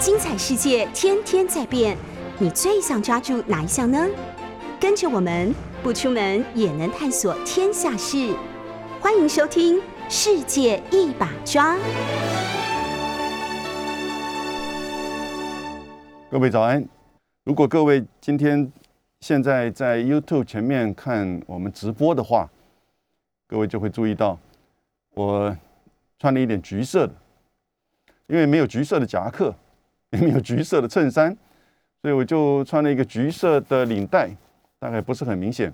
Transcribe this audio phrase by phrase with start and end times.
[0.00, 1.94] 精彩世界天天在变，
[2.38, 4.08] 你最想抓住哪一项呢？
[4.80, 8.34] 跟着我们不出门也能探索天下事，
[8.98, 9.76] 欢迎收听
[10.08, 11.76] 《世界一把抓》。
[16.30, 16.82] 各位早安！
[17.44, 18.72] 如果各位今天
[19.20, 22.48] 现在在 YouTube 前面看我们直播的话，
[23.46, 24.38] 各位就会注意到
[25.10, 25.54] 我
[26.18, 27.12] 穿了一点橘色的，
[28.28, 29.54] 因为没有橘色的夹克。
[30.18, 31.36] 里面有橘色的衬衫，
[32.02, 34.28] 所以我就穿了一个橘色的领带，
[34.78, 35.72] 大概不是很明显。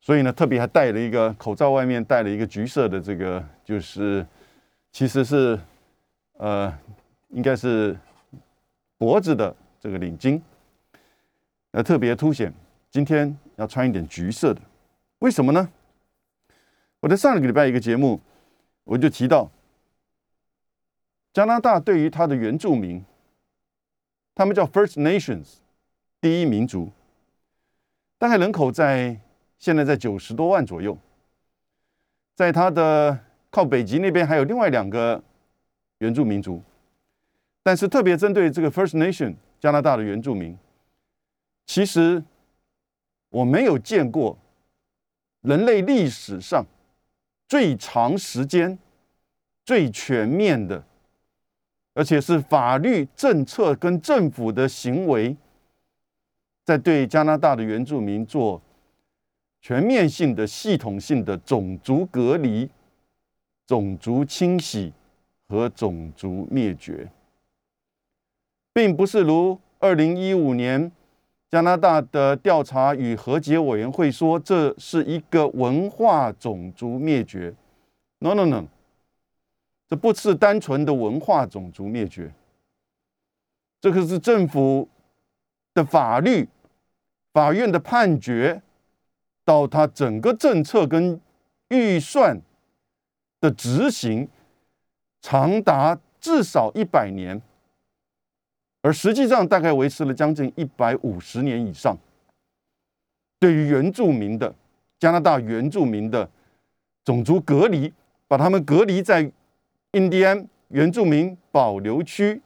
[0.00, 4.26] 所以呢，特别还戴了一个口罩，外面戴了一个橘色的这个，就是
[4.90, 5.58] 其实是
[6.34, 6.76] 呃，
[7.28, 7.96] 应该是
[8.96, 10.40] 脖子的这个领巾，
[11.70, 12.52] 呃，特别凸显。
[12.90, 14.60] 今天要穿一点橘色的，
[15.20, 15.68] 为什么呢？
[17.00, 18.20] 我在上个礼拜一个节目，
[18.82, 19.48] 我就提到
[21.32, 23.04] 加拿大对于他的原住民。
[24.38, 25.54] 他们叫 First Nations，
[26.20, 26.92] 第一民族，
[28.18, 29.18] 大概人口在
[29.58, 30.96] 现在在九十多万左右。
[32.36, 33.18] 在它的
[33.50, 35.20] 靠北极那边还有另外两个
[35.98, 36.62] 原住民族，
[37.64, 40.56] 但是特别针对这个 First Nation 加拿大的原住民，
[41.66, 42.22] 其实
[43.30, 44.38] 我没有见过
[45.40, 46.64] 人类历史上
[47.48, 48.78] 最长时间、
[49.64, 50.84] 最全面的。
[51.98, 55.36] 而且是法律政策跟政府的行为，
[56.64, 58.62] 在对加拿大的原住民做
[59.60, 62.70] 全面性的、系统性的种族隔离、
[63.66, 64.92] 种族清洗
[65.48, 67.10] 和种族灭绝，
[68.72, 70.92] 并不是如二零一五年
[71.50, 77.52] 加拿大的调查与和解委员会说，这是一个文化种族灭绝。
[78.20, 78.66] No，No，No。
[79.88, 82.30] 这不是单纯的文化种族灭绝，
[83.80, 84.86] 这个是政府
[85.72, 86.46] 的法律、
[87.32, 88.60] 法院的判决，
[89.46, 91.18] 到他整个政策跟
[91.68, 92.38] 预算
[93.40, 94.28] 的执行，
[95.22, 97.40] 长达至少一百年，
[98.82, 101.96] 而实际上大概维持了将近一百五十年以上。
[103.40, 104.54] 对于原住民的
[104.98, 106.28] 加拿大原住民的
[107.06, 107.90] 种族隔离，
[108.26, 109.32] 把他们隔离在。
[109.92, 112.42] 印第安原住民保留区，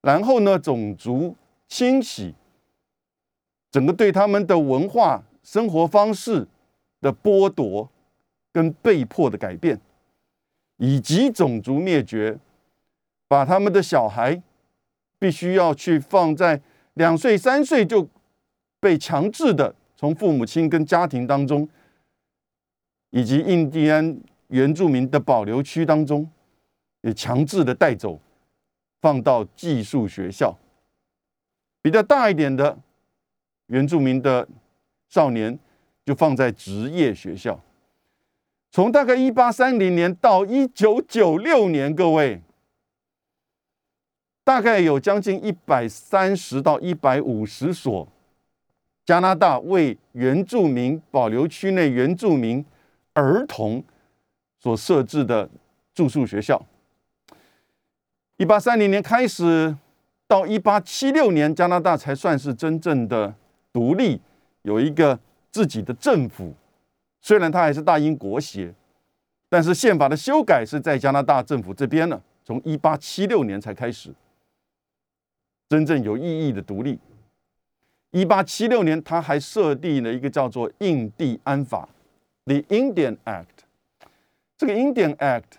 [0.00, 1.36] 然后呢，种族
[1.68, 2.34] 清洗，
[3.70, 6.48] 整个对他们的文化生活方式
[7.00, 7.88] 的剥夺
[8.52, 9.80] 跟被迫的改变，
[10.78, 12.36] 以及种族灭绝，
[13.28, 14.42] 把他们的小孩
[15.20, 16.60] 必须要去放在
[16.94, 18.08] 两岁三岁就
[18.80, 21.68] 被强制的从父母亲跟家庭当中，
[23.10, 24.20] 以及印第安。
[24.52, 26.30] 原住民的保留区当中，
[27.00, 28.20] 也强制的带走，
[29.00, 30.58] 放到寄宿学校。
[31.80, 32.78] 比较大一点的
[33.68, 34.46] 原住民的
[35.08, 35.58] 少年，
[36.04, 37.58] 就放在职业学校。
[38.70, 42.42] 从大概一八三零年到一九九六年，各位，
[44.44, 48.06] 大概有将近一百三十到一百五十所
[49.06, 52.62] 加拿大为原住民保留区内原住民
[53.14, 53.82] 儿童。
[54.62, 55.50] 所设置的
[55.92, 56.64] 住宿学校，
[58.36, 59.76] 一八三零年开始
[60.28, 63.34] 到一八七六年，加拿大才算是真正的
[63.72, 64.20] 独立，
[64.62, 65.18] 有一个
[65.50, 66.54] 自己的政府。
[67.20, 68.72] 虽然它还是大英国协，
[69.48, 72.22] 但是宪法的修改是在加拿大政府这边呢。
[72.44, 74.14] 从一八七六年才开始
[75.68, 77.00] 真正有意义的独立。
[78.12, 81.88] 一八七六年，他还设定了一个叫做《印第安法》
[82.62, 83.61] （The Indian Act）。
[84.62, 85.54] 这个 Indian Act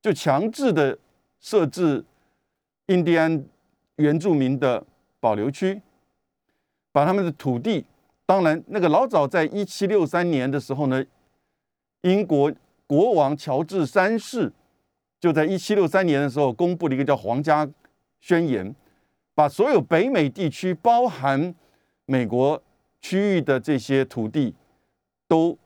[0.00, 0.98] 就强制的
[1.40, 2.02] 设置
[2.86, 3.44] 印第安
[3.96, 4.82] 原住民的
[5.20, 5.82] 保留区，
[6.90, 7.84] 把他们的土地，
[8.24, 11.04] 当然那个老早在一七六三年的时候呢，
[12.00, 12.50] 英国
[12.86, 14.50] 国王乔治三世
[15.20, 17.68] 就在一七六三年的时候公布了一个叫《皇家
[18.20, 18.66] 宣言》，
[19.34, 21.54] 把所有北美地区，包含
[22.06, 22.62] 美国
[23.02, 24.54] 区域的这些土地，
[25.28, 25.58] 都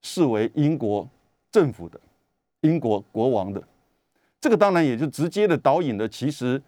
[0.00, 1.06] 视为英国。
[1.52, 2.00] 政府的
[2.62, 3.62] 英国国王的。
[4.40, 6.60] 这个当然也就直接的导引了，其实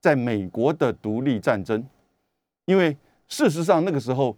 [0.00, 1.86] 在美国的独立战争，
[2.64, 2.96] 因为
[3.28, 4.36] 事实上那个时候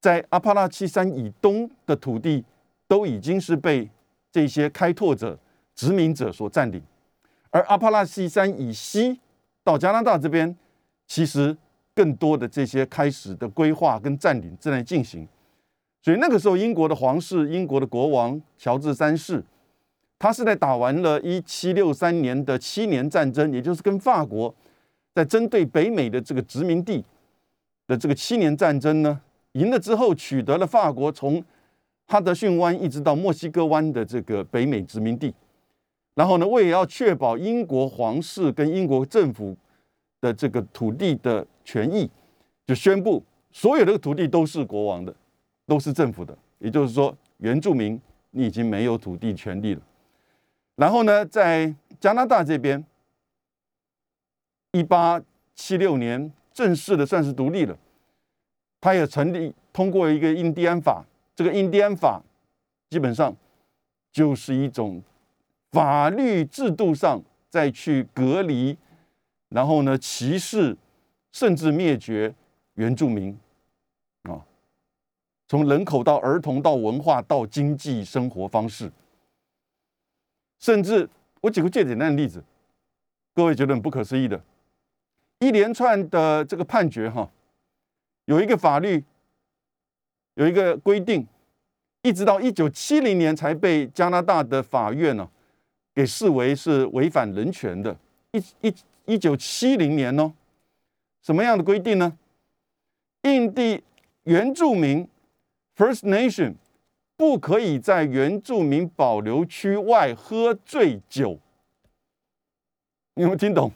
[0.00, 2.44] 在阿帕拉契山以东的土地
[2.86, 3.88] 都已经是被
[4.30, 5.38] 这些开拓者、
[5.74, 6.82] 殖民者所占领，
[7.50, 9.18] 而阿帕拉契山以西
[9.64, 10.54] 到加拿大这边，
[11.06, 11.56] 其实
[11.94, 15.26] 更多的这些开始的规划跟占领正在进行。
[16.02, 19.42] 所以那个时候，英国的皇室、英国的国王乔治三世
[20.18, 24.54] 他是在打完了一七六三年的七年战争，也就是跟法国
[25.14, 27.04] 在针对北美的这个殖民地
[27.86, 29.20] 的这个七年战争呢，
[29.52, 31.42] 赢了之后，取得了法国从
[32.06, 35.34] 哈德逊湾一直到墨西哥湾的这个北美殖民地。
[36.14, 39.56] 然后呢，为了要确保英国皇室跟英国政府
[40.20, 42.10] 的这个土地的权益，
[42.66, 45.14] 就宣布所有的土地都是国王的，
[45.70, 46.36] 都是政府的。
[46.58, 48.00] 也就是说，原住民
[48.32, 49.80] 你已经没有土地权利了。
[50.74, 52.84] 然后呢，在加拿大这边，
[54.72, 55.22] 一八
[55.54, 57.78] 七六年正式的算是独立了，
[58.80, 61.04] 他也成立通过一个印第安法。
[61.36, 62.20] 这个印第安法
[62.88, 63.32] 基本上
[64.10, 65.00] 就是一种。
[65.72, 68.76] 法律制度上再去隔离，
[69.50, 70.76] 然后呢歧视，
[71.30, 72.34] 甚至灭绝
[72.74, 73.38] 原住民，
[75.50, 78.88] 从人口到儿童到文化到经济生活方式，
[80.60, 81.10] 甚至
[81.40, 82.40] 我举个最简单的例子，
[83.34, 84.40] 各位觉得很不可思议的，
[85.40, 87.28] 一连串的这个判决哈，
[88.26, 89.02] 有一个法律
[90.34, 91.26] 有一个规定，
[92.02, 95.28] 一直到一九七零年才被加拿大的法院呢。
[95.92, 97.98] 给视为是违反人权的，
[98.30, 98.74] 一一
[99.04, 100.32] 一九七零年哦，
[101.20, 102.16] 什么样的规定呢？
[103.22, 103.82] 印地
[104.22, 105.04] 原住民
[105.80, 106.56] （First Nation）
[107.16, 111.40] 不可以在原住民保留区外喝醉酒。
[113.14, 113.72] 你有没有听懂？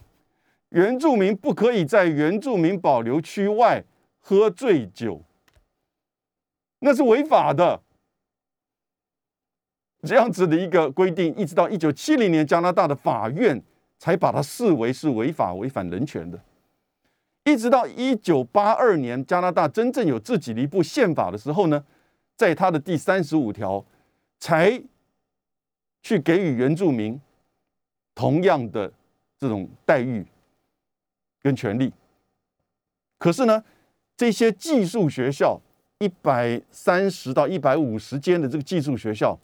[0.68, 3.82] 原住民不可以在原住民保留区外
[4.20, 5.22] 喝醉酒，
[6.80, 7.80] 那是违法的。
[10.02, 13.62] 这样子的一个规定，一直到一九七零年，加拿大的法院
[13.98, 16.38] 才把它视为是违法、违反人权的。
[17.44, 21.84] 一直到一九八二年，加拿大真正有自己的一部宪法的时候呢，
[22.36, 23.84] 在他的第三十五条
[24.38, 24.82] 才
[26.02, 27.20] 去给予原住民
[28.14, 28.92] 同样的
[29.38, 30.24] 这种待遇
[31.42, 31.92] 跟权利。
[33.18, 33.64] 可是呢，
[34.16, 35.60] 这些寄宿学校
[35.98, 39.38] 一百三十到一百五十间的这个寄宿学校。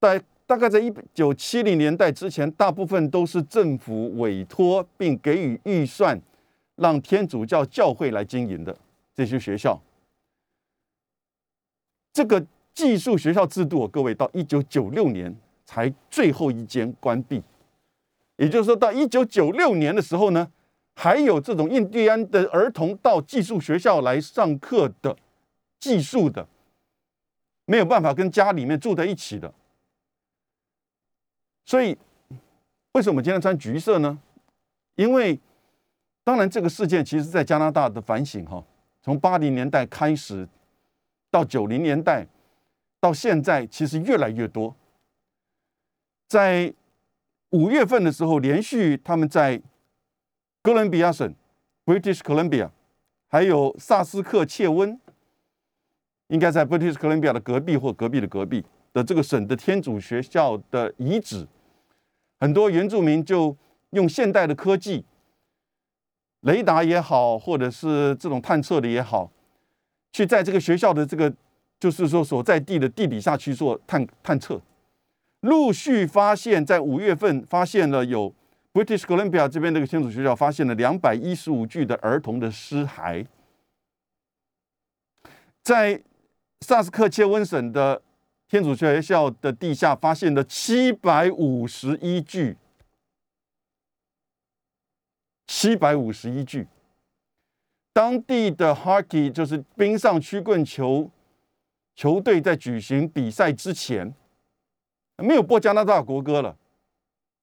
[0.00, 6.20] 在大概在一九七零年代之前，大部分都是政府委托并给予预算，
[6.76, 8.76] 让天主教教会来经营的
[9.14, 9.80] 这些学校。
[12.14, 17.42] 这个寄宿学校制度，各位到一九九六年才最后一间关闭。
[18.36, 20.48] 也就是说，到一九九六年的时候呢，
[20.94, 25.16] 还有这种印第安的儿童到寄宿学校来上课的
[25.80, 26.46] 寄宿的，
[27.66, 29.52] 没有办法跟家里面住在一起的。
[31.64, 31.98] 所以，
[32.92, 34.20] 为什么今天穿橘色呢？
[34.94, 35.40] 因为，
[36.22, 38.62] 当然这个事件其实在加拿大的反省哈，
[39.02, 40.46] 从八零年代开始，
[41.34, 42.28] 到九零年代，
[43.00, 44.76] 到现在其实越来越多。
[46.28, 46.72] 在
[47.50, 49.60] 五月份的时候，连续他们在
[50.62, 51.34] 哥伦比亚省
[51.84, 52.70] （British Columbia）
[53.26, 55.00] 还有萨斯克切温，
[56.28, 61.48] 应该在 British Columbia 的隔壁或隔壁的隔壁的这个省的天主学校的遗址。
[62.38, 63.56] 很多原住民就
[63.90, 65.04] 用现代的科技，
[66.42, 69.32] 雷达也好，或者是这种探测的也好，
[70.14, 71.34] 去在这个学校的这个，
[71.80, 74.62] 就是说所在地的地底下去做探探测，
[75.40, 78.32] 陆续发现，在五月份发现了有
[78.72, 83.26] British Columbia 这边那个天主学校发现了两百一十五具的儿童的尸骸，
[85.64, 86.00] 在
[86.60, 88.00] 萨斯克切温省的。
[88.46, 92.56] 天主学校的地下发现了七百五十一具，
[95.48, 96.68] 七百五十一具。
[97.94, 101.08] 当地的 hockey 就是冰上曲棍球
[101.94, 104.12] 球队在举行比赛之前，
[105.18, 106.56] 没有播加拿大国歌了，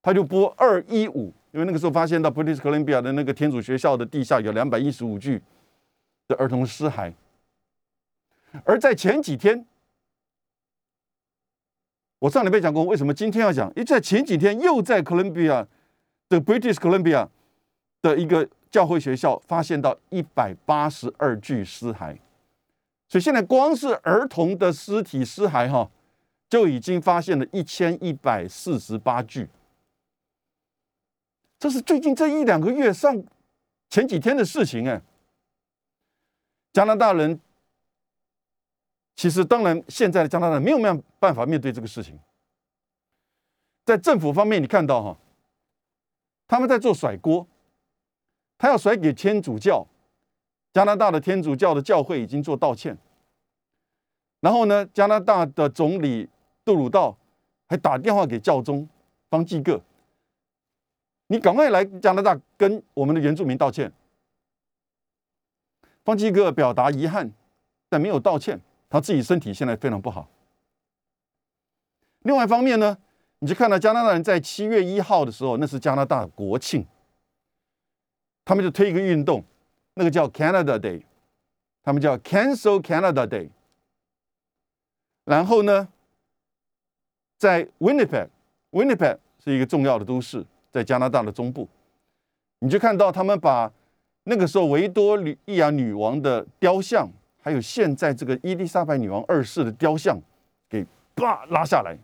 [0.02, 5.42] 他就播二一五，因为那个时候发现到 British Columbia 的那个天主学校的地下有两百一十五具
[6.28, 7.14] 的儿童尸骸，
[8.66, 9.66] 而在前几天。
[12.20, 13.68] 我上礼拜讲过，为什么今天要讲？
[13.70, 15.66] 因为在前几天又在 Columbia
[16.30, 17.28] 的 British Columbia
[18.04, 22.18] 的一个教会学校发现到一百八十二具尸骸，
[23.08, 25.92] 所以现在光是儿童的尸体尸骸哈，
[26.50, 29.50] 就已经发现了一千一百四十八具。
[31.60, 33.24] 这是最近这一两个月上
[33.90, 35.02] 前几天的事情哎。
[36.74, 37.40] 加拿大人。
[39.14, 42.18] 其实，当然，现在的加拿大没有没有办法面对这个事情。
[43.86, 45.18] 在政府方面，你看到哈，
[46.48, 47.46] 他们在做甩锅，
[48.62, 49.88] 他要甩给天主教。
[50.72, 52.96] 加拿大的天主教的教会已经做道歉。
[54.40, 56.30] 然后呢，加拿大的总理
[56.64, 57.18] 杜鲁道
[57.68, 58.88] 还打电话给教宗
[59.32, 59.82] 方济各，
[61.26, 63.92] 你赶快来加拿大跟我们的原住民道歉。
[66.06, 67.32] 方济各表达遗憾，
[67.90, 70.30] 但没有道歉，他自己身体现在非常不好。
[72.22, 72.96] 另外一方面呢，
[73.40, 76.86] 你就看到加拿大人在七月一号的时候，那是加拿大国庆，
[78.44, 79.44] 他们就推一个运动，
[79.94, 81.04] 那个叫 Canada Day，
[81.84, 83.50] 他们叫 Cancel Canada Day。
[85.26, 85.88] 然后呢，
[87.38, 91.68] 在 Winnipeg，Winnipeg 是一个重要的都市，在加拿大的中部，
[92.60, 93.72] 你就看到他们把
[94.24, 100.20] 那个时候维多利亚女王的雕像，还有现在这个伊丽莎白女王二世的雕像，
[100.68, 101.98] 给叭拉下来。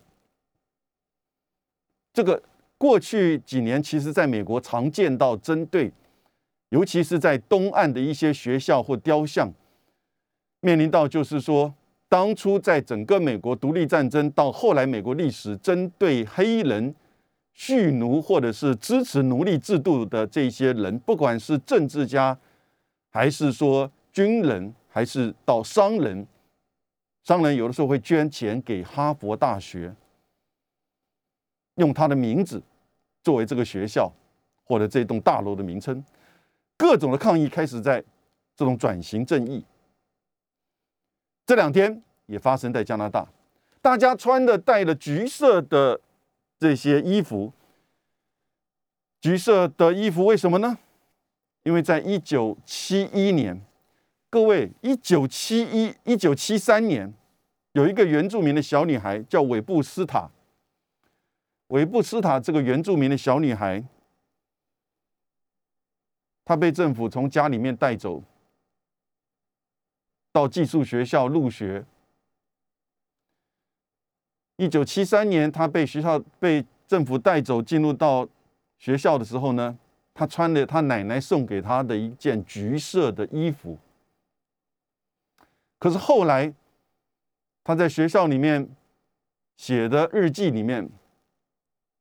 [2.13, 2.41] 这个
[2.77, 5.91] 过去几年，其实在美国常见到针对，
[6.69, 9.51] 尤其是在东岸的一些学校或雕像，
[10.59, 11.73] 面临到就是说。
[12.09, 16.95] 当初在整个美国独立战争到后来美国历史，针对黑人
[17.53, 22.39] 蓄奴或者是支持奴隶制度的这些人，不管是政治家，
[23.09, 26.25] 还是说军人，还是到商人，
[27.25, 29.93] 商人有的时候会捐钱给哈佛大学，
[31.75, 32.63] 用他的名字
[33.21, 34.09] 作为这个学校
[34.63, 36.01] 或者这栋大楼的名称，
[36.77, 38.03] 各种的抗议开始在
[38.55, 39.65] 这种转型正义。
[41.45, 43.27] 这两天也发生在加拿大，
[43.81, 45.99] 大家穿的带了橘色的
[46.59, 47.51] 这些衣服，
[49.19, 50.77] 橘色的衣服为什么呢？
[51.63, 53.61] 因为在一九七一年，
[54.29, 57.13] 各位，一九七一、一九七三年，
[57.73, 60.29] 有一个原住民的小女孩叫韦布斯塔。
[61.67, 63.83] 韦布斯塔这个原住民的小女孩，
[66.47, 68.23] 他被政府从家里面带走。
[70.31, 71.83] 到寄宿学校入学。
[74.55, 78.25] 一九七三年，他被学校被政府带走，进入到
[78.77, 79.77] 学校的时候呢，
[80.13, 83.77] 他穿了他奶奶送给他的一件橘色的衣服。
[85.77, 86.53] 可是后来，
[87.61, 88.69] 他在学校里面
[89.57, 90.89] 写的日记里面，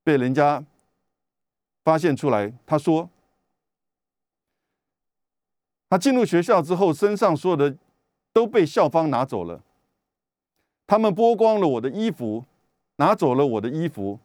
[0.04, 0.62] 被人家
[1.82, 2.52] 发现出来。
[2.64, 3.10] 他说，
[5.88, 7.76] 他进入学校之后，身上所有的。
[8.32, 9.62] 都被校方拿走了，
[10.86, 12.44] 他们剥光了我的衣服，
[12.96, 14.20] 拿走了我的衣服，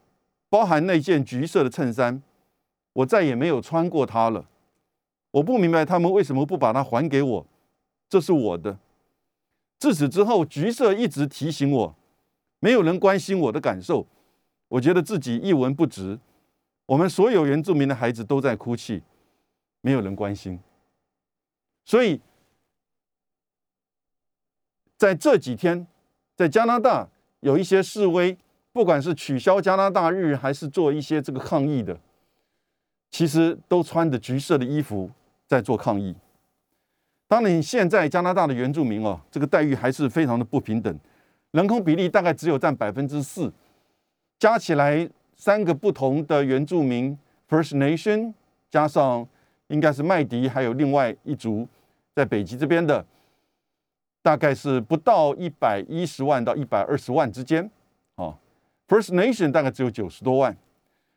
[0.49, 2.21] 包含那件橘色的衬衫，
[2.91, 4.49] 我再也没有穿过它了。
[5.31, 7.45] 我不明白他们为什么不把它还给我，
[8.09, 8.77] 这是我的。
[9.79, 11.95] 自此之后，橘色一直提醒我，
[12.59, 14.05] 没有人关心我的感受，
[14.67, 16.19] 我觉得自己一文不值。
[16.87, 19.01] 我们所有原住民的孩子都在哭泣，
[19.79, 20.59] 没有人关心，
[21.85, 22.21] 所以。
[24.97, 25.87] 在这几天，
[26.35, 27.09] 在加拿大
[27.39, 28.37] 有一些示威，
[28.71, 31.99] 不管是取消加拿大日，还是做一些这个抗议的，
[33.09, 35.09] 其实都穿着橘色的衣服
[35.47, 36.15] 在做抗议。
[37.27, 40.95] 当然，现在加拿大的原住民哦，这个待遇还是非常的不平等，
[41.49, 43.51] 人口比例大概只有占百分之四，
[44.37, 47.17] 加起来三个不同的原住民
[47.49, 48.35] First Nation，
[48.69, 49.27] 加上
[49.71, 51.67] 应该是麦迪，还有另外一组
[52.13, 53.03] 在北极这边的。
[54.23, 57.67] 大概是不到一百一十万到一百二十万之间，
[58.13, 58.37] 啊
[58.87, 60.55] ，First Nation 大概只有九十多万，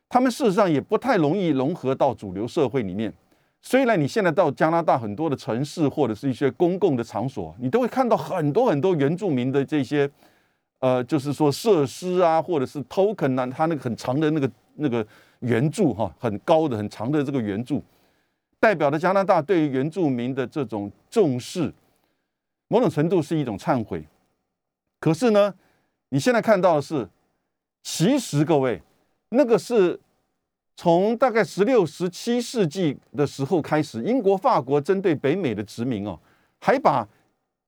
[0.09, 3.13] 他们事实上也不太容易融合到主流社会里面。
[3.61, 10.09] 虽然你现在到加拿大很多的城市或者是一些公共的场所，你都会看到很多很多原住民的这些，
[10.79, 15.05] 呃，就是说设施啊，或者是 token 啊，它那个很长的那个那个
[15.41, 17.83] 圆柱哈，很高的很长的这个圆柱，
[18.65, 21.71] 代表了加拿大对于原住民的这种重视。
[22.67, 24.03] 某种程度是一种忏悔，
[24.99, 25.53] 可是呢，
[26.09, 27.07] 你现在看到的是，
[27.83, 28.81] 其实各位，
[29.29, 29.99] 那个是
[30.75, 36.19] 从大概十六、十七世纪的时候开始，英国、法国针对北美的殖民哦，
[36.59, 37.07] 还把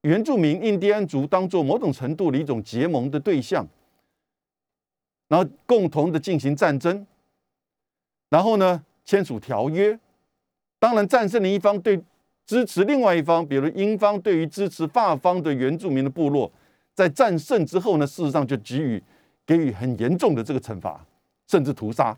[0.01, 3.67] 原住民印第安族当做某种程度的一种结盟的对象，
[5.27, 7.05] 然后共同的进行战争，
[8.29, 9.97] 然后呢签署条约，
[10.79, 12.01] 当然战胜的一方对。
[12.45, 16.49] 支持另外一方，比如英方对于支持法方的原住民的部落，
[16.93, 19.03] 在战胜之后呢，事实上就给予
[19.45, 21.05] 给予很严重的这个惩罚，
[21.45, 22.17] 甚至屠杀。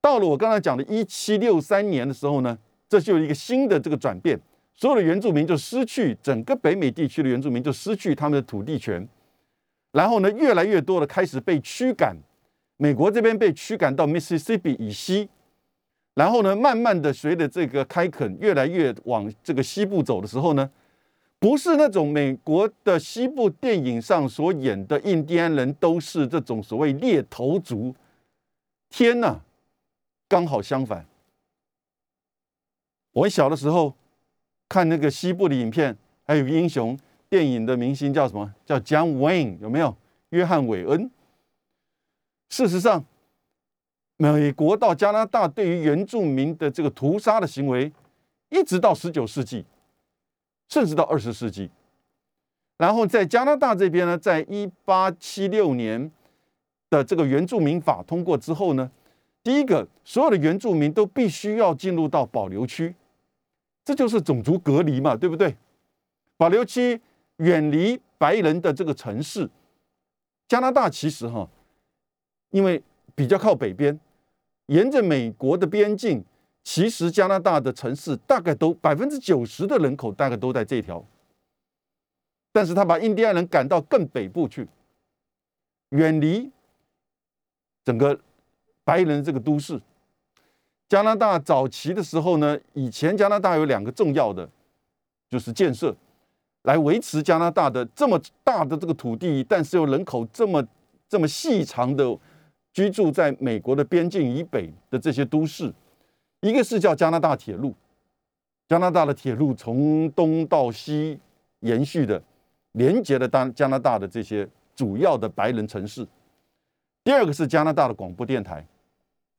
[0.00, 2.58] 到了我刚才讲的一七六三年的时候呢，
[2.88, 4.36] 这就一个新的这个转变，
[4.74, 9.08] 所有的原住民就失去整个北美地区的原住民就失去他们的土地权，
[9.92, 12.16] 然后呢，越来越多的开始被驱赶，
[12.76, 15.28] 美国这边被驱赶到 Mississippi 以西。
[16.14, 20.70] 然后呢，慢慢的随着这个开垦越来越往这个西部走的时候呢，
[21.38, 27.94] 不是那种美国的西部电影上所演的印第安人都是这种所谓猎头族。
[28.90, 29.40] 天呐，
[30.28, 31.06] 刚好相反。
[33.12, 33.94] 我小的时候
[34.68, 36.98] 看那个西部的影片，还有英雄
[37.28, 38.52] 电影的明星叫什么？
[38.66, 39.96] 叫 John Wayne，有没有？
[40.30, 41.10] 约翰韦恩。
[42.50, 43.04] 事实上，
[44.20, 47.90] 美国到加拿大对于原住民的这个屠杀的行为，
[48.50, 49.64] 一直到十九世纪，
[50.68, 51.70] 甚至到二十世纪。
[52.76, 56.10] 然后在加拿大这边呢，在一八七六年
[56.90, 58.90] 的这个原住民法通过之后呢，
[59.42, 62.94] 第一个，所有的原住民都必须要进入到保留区。
[63.86, 65.56] 这就是种族隔离嘛，对不对？
[66.36, 67.00] 保留区
[67.38, 69.48] 远离白人的这个城市，
[70.46, 71.48] 加拿大其实哈，
[72.50, 72.82] 因为
[73.14, 73.98] 比较靠北边，
[74.70, 76.24] 沿着美国的边境，
[76.62, 81.04] 其实加拿大的城市大概都百分之九十的人口大概都在这条。
[82.52, 84.68] 但是他把印第安人赶到更北部去，
[85.90, 86.50] 远离
[87.84, 88.18] 整个
[88.84, 89.80] 白人这个都市。
[90.88, 94.48] 加拿大早期的时候呢，以前加拿大有两个重要的，
[95.28, 95.94] 就是建设，
[96.62, 100.64] 来维持加拿大的这么大的这个土地，但是又人口这么
[101.08, 102.16] 这么细长的
[102.72, 105.72] 居住在美国的边境以北的这些都市，
[106.40, 107.74] 一个是叫加拿大铁路，
[108.68, 111.18] 加拿大的铁路从东到西
[111.60, 112.22] 延续的，
[112.72, 116.06] 连接了当加拿大的这些主要的白人城市，
[117.02, 118.66] 第二个是加拿大的广播电台，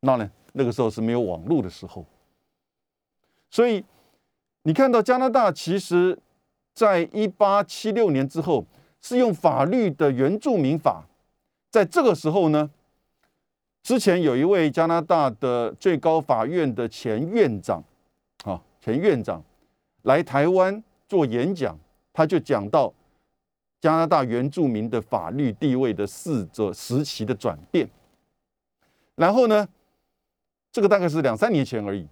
[0.01, 0.29] 那呢？
[0.53, 2.05] 那个时候是没有网络的时候，
[3.49, 3.81] 所以
[4.63, 6.19] 你看到加拿大其实，
[6.73, 8.65] 在一八七六年之后
[8.99, 11.07] 是用法律的原住民法，
[11.69, 12.69] 在这个时候呢，
[13.83, 17.83] 之前有一位加拿大的最高法院的前院长，
[18.43, 19.43] 啊，前院长
[20.03, 21.77] 来台湾做演讲，
[22.13, 22.93] 他就讲到
[23.79, 27.89] 加拿大原住民的法律地位的四者时期的转变，
[29.15, 29.67] 然后呢？
[30.73, 32.07] 这个大概是两三年前而已，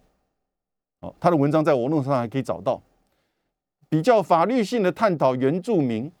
[0.98, 2.78] 哦，他的文章在网络上还可以找到，
[3.88, 6.12] 比较法律性的探讨原住民，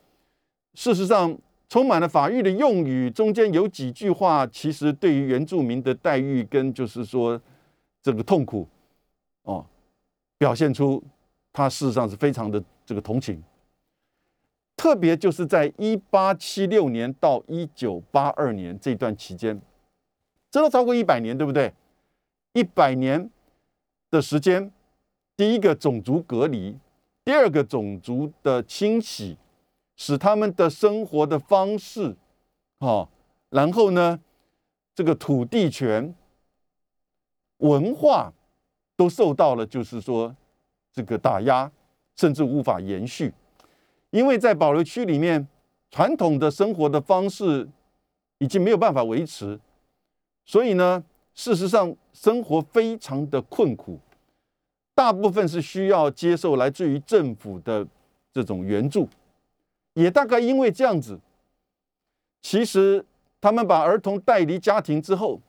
[0.72, 1.36] 事实上
[1.70, 7.40] 充满了法律的用语，中间有几句话，其实对于原住民的待遇跟就是说
[8.02, 8.66] 这个痛苦，
[9.44, 9.64] 哦，
[10.36, 11.00] 表现出
[11.52, 13.40] 他事实上是非常的这个同情，
[14.76, 19.62] 特别就是在一八七六年到一九八二年这段期间，
[20.50, 21.72] 这都超过一百年，对不对？
[22.52, 23.30] 一百年
[24.10, 24.72] 的时间，
[25.36, 26.76] 第一个种族隔离，
[27.24, 29.36] 第二个种族的清洗，
[30.00, 32.16] 使他们的生活的方式，
[32.78, 33.06] 啊，
[33.50, 34.18] 然后呢，
[34.94, 36.14] 这个土地权、
[37.58, 38.32] 文化
[38.96, 40.34] 都受到了，就是说
[40.90, 41.70] 这个打压，
[42.16, 43.34] 甚至无法延续，
[44.08, 45.46] 因为在保留区里面，
[45.90, 47.68] 传统的生活的方式
[48.38, 49.60] 已经没有办法维持，
[50.46, 51.04] 所以呢。
[51.32, 53.98] 事实上，生活非常的困苦，
[54.94, 57.86] 大部分是需要接受来自于政府的
[58.32, 59.08] 这种援助，
[60.00, 61.18] 也大概因为这样子，
[62.42, 63.04] 其实
[63.40, 65.40] 他们把儿童带离家庭之后，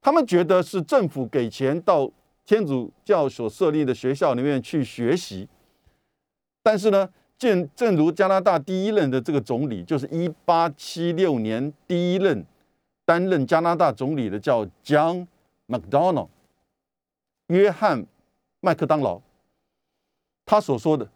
[0.00, 2.10] 他们觉得是政府给钱到
[2.44, 5.48] 天主教所设立的学校里面去学习，
[6.62, 12.44] 但是呢，正正如加拿大第一任的这个总理，就是一八七六年第一任
[13.04, 15.26] 担任加拿大总理的叫江。
[15.68, 16.28] McDonald，
[17.48, 18.06] 约翰
[18.60, 19.20] 麦克当劳，
[20.44, 21.10] 他所说的，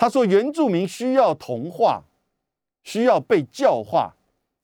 [0.00, 2.02] 他说原住民需要同化，
[2.82, 4.10] 需要被教化，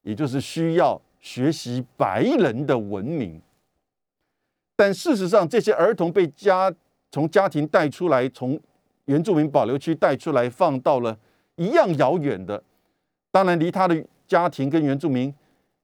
[0.00, 3.38] 也就是需要学习白人的文明。
[4.74, 6.74] 但事实上，这些儿童被家
[7.10, 8.58] 从家庭带出来，从
[9.04, 11.18] 原住民保留区带出来，放到了
[11.56, 12.64] 一样遥远的，
[13.30, 15.34] 当然离他的家庭跟原住民。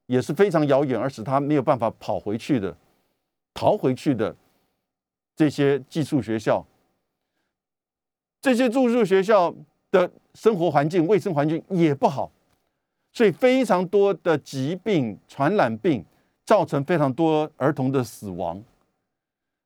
[0.07, 2.75] 也是非常遥远，而使他没有办法跑回去的、
[3.53, 4.35] 逃回去的
[5.37, 6.67] 这些寄宿学校，
[8.43, 9.55] 这些住宿学校
[9.91, 12.31] 的生活环境、卫生环境也不好，
[13.13, 16.05] 所以非常多的疾病、传染病
[16.45, 18.63] 造成非常多儿童的死亡。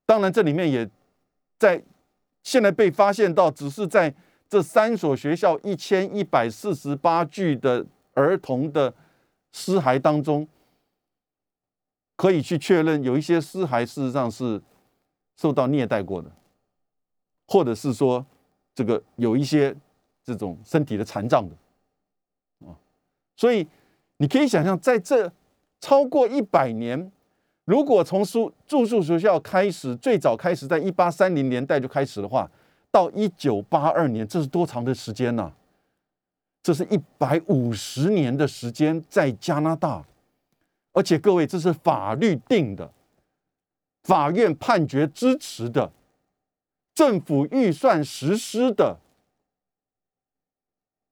[0.05, 0.89] 当然，这里面也
[1.59, 1.83] 在
[2.45, 4.15] 现在被发现到，只是在
[4.49, 7.85] 这三所学校一千一百四十八具的
[8.15, 8.95] 儿童的。
[9.53, 10.47] 尸骸当中，
[12.15, 14.61] 可以去确认有一些尸骸事实上是
[15.35, 16.31] 受到虐待过的，
[17.47, 18.27] 或者是说
[18.77, 19.75] 这个有一些
[20.23, 21.57] 这种身体的残障的
[22.69, 22.77] 啊，
[23.35, 23.67] 所以
[24.19, 25.33] 你可以想象，在这
[25.81, 27.11] 超过一百年，
[27.65, 32.51] 如果从宿住宿学校开始，最早开始在一八三零年代就开始的话，
[32.91, 35.51] 到一九八二年，这是多长的时间呢？
[36.63, 40.05] 这是一百五十年的时间，在加拿大，
[40.93, 42.93] 而且各位，这是法律定的，
[44.03, 45.91] 法院判决支持的，
[46.97, 48.99] 政府预算实施的，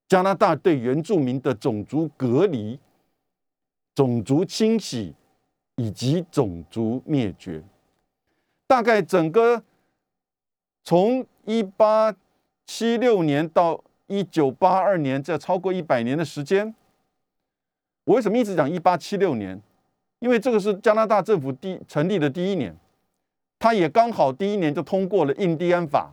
[0.09, 2.81] 加拿大对原住民的种族隔离、
[3.95, 5.15] 种族清洗
[5.77, 7.63] 以及种族灭绝，
[8.67, 9.63] 大概整个
[10.83, 12.17] 从一八
[12.67, 13.85] 七六年到。
[14.07, 16.75] 一九八二年，这超过一百年的时间。
[18.05, 19.59] 我为什么一直讲一八七六年？
[20.19, 22.77] 因为这个是加拿大政府第成立的第一年，
[23.65, 26.13] 他也刚好第一年就通过了印第安法。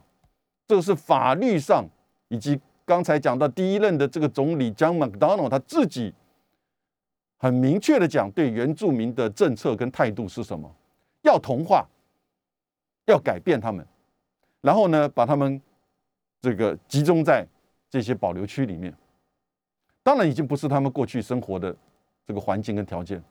[0.65, 1.85] 这个是法律上，
[2.29, 6.13] 以及刚才讲到第一任的这个总理 John McDonald 他自己
[7.35, 10.73] 很明确的讲，对原住民的政策跟态度是什么？
[11.23, 11.85] 要同化，
[13.07, 13.85] 要改变他们，
[14.61, 15.61] 然后呢，把他们
[16.41, 17.45] 这个集中在。
[17.89, 18.95] 这些保留区里面，
[20.01, 21.75] 当然已经不是他们过去生活的
[22.25, 23.21] 这个环境跟条件。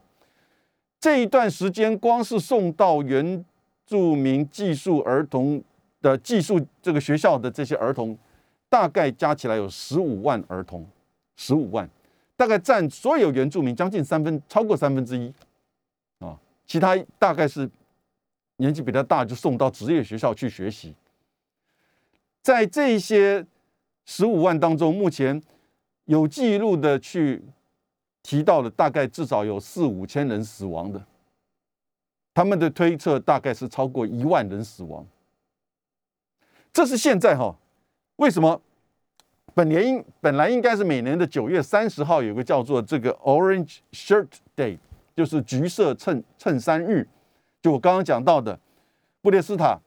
[1.01, 3.43] 这一段时间，光是送到原
[3.91, 5.61] 住民寄宿儿童
[6.01, 8.17] 的寄宿这个学校的这些儿童，
[8.69, 10.87] 大概加起来有十五万儿童，
[11.35, 11.91] 十五万，
[12.37, 15.35] 大概占所有原住民将近三分，超过三分之一
[16.21, 16.39] 啊。
[16.65, 17.69] 其他大概是
[18.59, 20.95] 年纪比较大，就送到职业学校去学习。
[22.41, 23.45] 在这些。
[24.07, 25.41] 十五万当中，目前
[26.07, 27.41] 有记录的去
[28.25, 31.01] 提到了，大概至少有四五千人死亡的。
[32.41, 35.07] 他们的推测大概是超过一万人死亡。
[36.73, 37.55] 这是现在哈，
[38.17, 38.59] 为什么
[39.53, 44.79] 本年应本来应该是每年的九月三十号有个叫做这个 Orange Shirt Day，
[45.15, 47.07] 就是橘色衬衬衫日。
[47.61, 48.59] 就我刚刚讲到的
[49.21, 49.79] 布列斯塔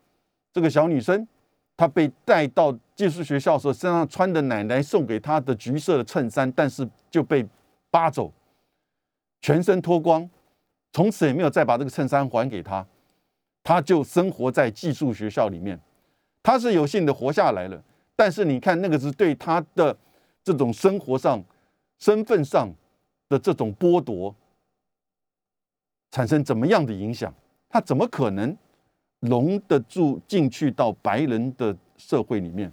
[0.54, 1.28] 这个小女生。
[1.76, 7.44] 她被带到寄宿学校时候，身上穿的奶奶送给她的橘色的衬衫，但是就被
[7.89, 8.32] 扒走，
[9.42, 10.30] 全身脱光，
[10.93, 12.86] 从此也没有再把这个衬衫还给他，
[13.62, 15.77] 他就生活在寄宿学校里面。
[16.41, 17.84] 他是有幸的活下来了，
[18.15, 19.97] 但是你看那个是对他的
[20.41, 21.43] 这种生活上、
[21.99, 22.69] 身份上
[23.27, 24.34] 的这种剥夺，
[26.12, 27.34] 产生怎么样的影响？
[27.67, 28.56] 他怎么可能？
[29.21, 32.69] 融得住进去到白人的社会里面，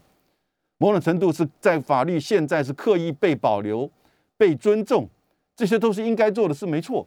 [0.78, 3.88] 某种程度是在法律现在是刻意被保留、
[4.36, 5.08] 被尊重，
[5.54, 7.06] 这些都是应该做的事，没错。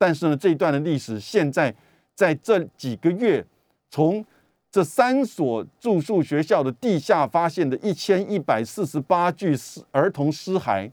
[0.00, 1.74] 但是呢，这一段的历史现在
[2.14, 3.44] 在这几个月，
[3.90, 4.24] 从
[4.70, 10.90] 这三所住宿学校的地下发现的一千一百四十八具尸儿童尸骸，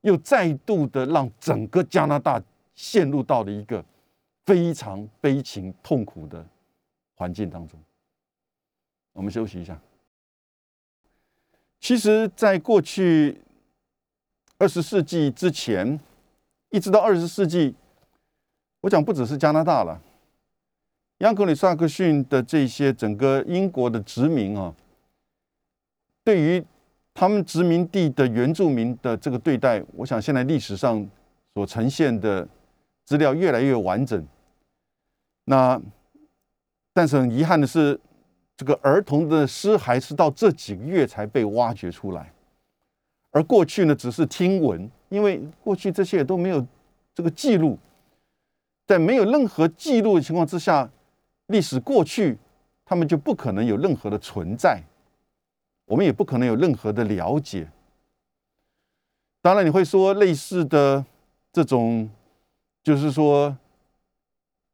[0.00, 2.42] 又再度的让整个加拿大
[2.74, 3.84] 陷入到了一个
[4.46, 6.42] 非常悲情痛苦的。
[7.14, 7.78] 环境当中，
[9.12, 9.78] 我们休息一下。
[11.78, 13.38] 其实，在过去
[14.56, 16.00] 二十世纪之前，
[16.70, 17.74] 一直到二十世纪，
[18.86, 20.00] 我讲不只是加拿大了，
[21.18, 24.72] 央克里萨克逊的这些整个英国的殖民啊，
[26.22, 26.64] 对于
[27.12, 31.04] 他们殖民地的原住民的这个对待，我想现在历史上
[31.54, 32.46] 所呈现的
[33.04, 34.24] 资料越来越完整。
[35.46, 35.82] 那。
[36.94, 38.00] 但是很遗憾的是，
[38.56, 42.32] 这个儿童的尸骸是到这几个月才被挖掘出来，
[43.32, 46.66] 而过去呢只是听闻，因为过去这些也都没有
[47.14, 47.78] 这个记录，
[48.86, 50.88] 在没有任何记录的情况之下，
[51.46, 52.38] 历史过去，
[52.84, 54.82] 他们就不可能有任何的存在，
[55.86, 57.68] 我们也不可能有任何的了解。
[59.42, 61.04] 当然，你会说类似的
[61.52, 62.08] 这种，
[62.82, 63.56] 就是说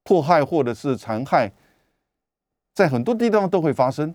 [0.03, 1.53] 迫害或者是残害。
[2.75, 4.15] 在很多地方都会发生，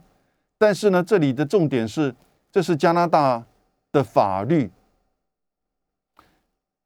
[0.58, 2.16] 但是呢，这里的重点是，
[2.52, 3.46] 这是加拿大
[3.92, 4.72] 的法律，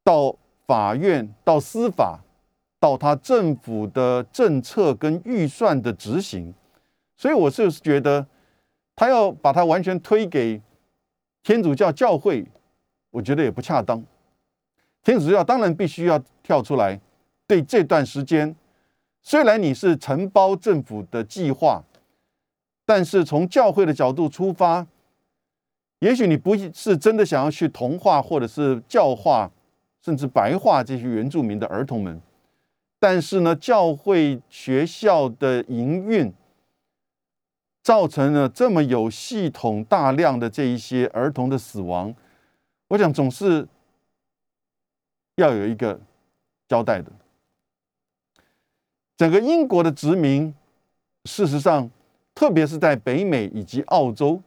[0.04, 2.20] 到法院、到司法、
[2.82, 6.52] 到他政府的政策跟预算的执行，
[7.16, 8.26] 所以我是觉得，
[8.96, 10.60] 他要把它完全推给
[11.44, 12.44] 天主教教会，
[13.12, 14.04] 我觉得也不恰当。
[15.04, 17.00] 天主教当然必须要跳出来，
[17.46, 18.52] 对这段时间。
[19.22, 21.84] 虽然你是承包政府的计划，
[22.84, 24.84] 但是从教会的角度出发，
[26.00, 29.48] 也许你不是真的想要去同化或者是教化，
[30.04, 32.20] 甚至白化这些原住民的儿童们。
[33.02, 36.32] 但是呢，教会学校的营运
[37.82, 42.14] 造成了这么有系统、大量的这一些儿童的死亡，
[42.86, 43.66] 我想总是
[45.34, 46.00] 要有一个
[46.68, 47.10] 交代的。
[49.16, 50.54] 整个英国的殖民，
[51.24, 51.90] 事实上，
[52.36, 54.40] 特别是在北美以及澳洲，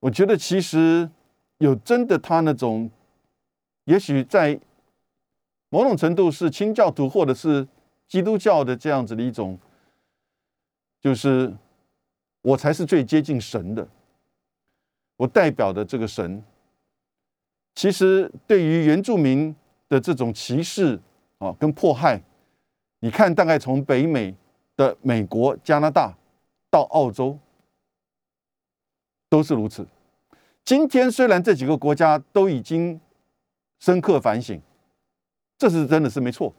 [0.00, 1.10] 我觉得其实
[1.58, 2.90] 有真的他那种，
[3.84, 4.58] 也许在
[5.76, 7.68] 某种程度是清教徒或者是
[8.08, 9.58] 基督教的这样子的一种，
[11.02, 11.54] 就是
[12.40, 13.86] 我才是最接近神的，
[15.18, 16.42] 我代表的这个神，
[17.74, 19.54] 其实对于原住民
[19.86, 20.98] 的这种歧视
[21.36, 22.22] 啊跟迫害，
[23.00, 24.34] 你看大概从北美
[24.76, 26.16] 的美国、加拿大
[26.70, 27.38] 到澳洲。
[29.28, 29.86] 都是如此。
[30.64, 32.98] 今天虽然这几个国家都已经
[33.80, 34.58] 深刻反省，
[35.58, 36.54] 这是真的是没错，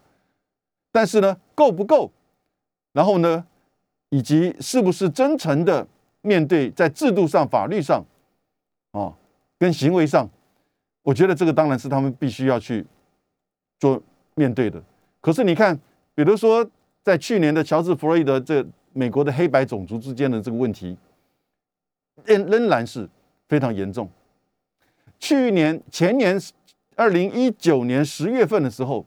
[0.91, 2.11] 但是呢，够不够？
[2.93, 3.45] 然后呢，
[4.09, 5.87] 以及是不是真诚的
[6.21, 8.03] 面对在制度上、法律上，
[8.91, 9.13] 啊，
[9.59, 10.29] 跟行为上，
[11.03, 12.85] 我觉得这个当然是他们必须要去
[13.79, 14.01] 做
[14.35, 14.81] 面对的。
[15.21, 15.79] 可是你看，
[16.15, 16.67] 比如说
[17.03, 20.97] 在去年的乔治·弗洛伊德这美国的黑白种族之间的这个问题。
[22.25, 23.07] 仍仍然是
[23.47, 24.09] 非常严重。
[25.19, 26.35] 去年前年
[26.97, 29.05] 二零一九年十月份的时候，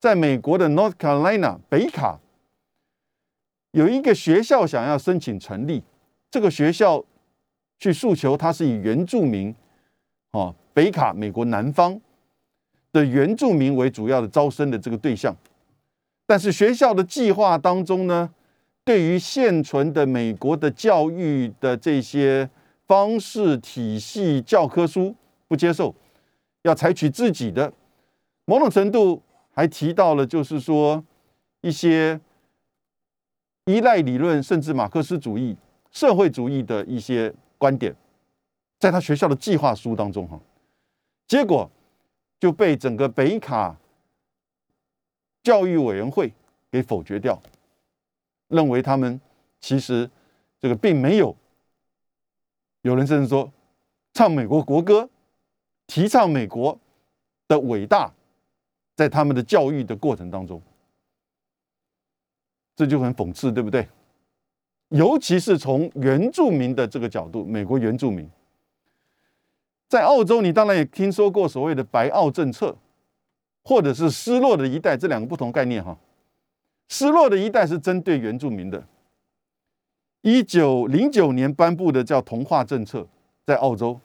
[0.00, 2.18] 在美国的 North Carolina 北卡
[3.72, 5.82] 有一个学校想要申请成立，
[6.30, 7.04] 这个学校
[7.78, 9.54] 去诉求，它是以原住民，
[10.32, 12.00] 哦，北卡美国南方
[12.90, 15.36] 的原住民为主要的招生的这个对象，
[16.26, 18.30] 但是学校的计划当中呢？
[18.82, 22.48] 对于现存的美国的教育的这些
[22.86, 25.12] 方式、体系、教科书
[25.48, 25.92] 不接受，
[26.66, 27.72] 要采取自己的，
[28.44, 31.04] 某种程度还提到了，就是说
[31.60, 32.20] 一些
[33.66, 35.56] 依赖理论，甚至马克思主义、
[35.92, 37.94] 社会主义的一些观点，
[38.80, 40.40] 在他学校的计划书当中哈，
[41.28, 41.70] 结果
[42.40, 43.76] 就被整个北卡
[45.44, 46.34] 教育委员会
[46.72, 47.40] 给否决掉。
[48.48, 49.20] 认为他们
[49.60, 50.10] 其实
[50.60, 51.36] 这个并没有，
[52.82, 53.52] 有人甚至说
[54.14, 55.08] 唱美国国歌，
[55.86, 56.78] 提倡美国
[57.48, 58.12] 的伟大，
[58.94, 60.60] 在他们的教育的过程当中，
[62.74, 63.88] 这就很讽刺，对不对？
[64.90, 68.28] 尤其是从原住民的这个角度，美国原住民
[69.88, 72.76] 在澳洲，你当然也听说过所谓的“白澳政策”
[73.64, 75.98] 或者是“失落的一代”这两个不同概念，哈。
[76.88, 78.86] 失落的一代是针对原住民的。
[80.22, 83.08] 一九零九年颁布的叫同化政策，
[83.44, 84.00] 在澳洲，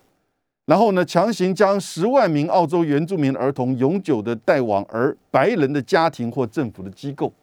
[0.66, 7.34] 然后呢，强行将十万名澳洲原住民儿童永久的带往而白人的家庭或政府的机构。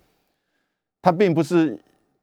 [1.03, 1.79] 他并不是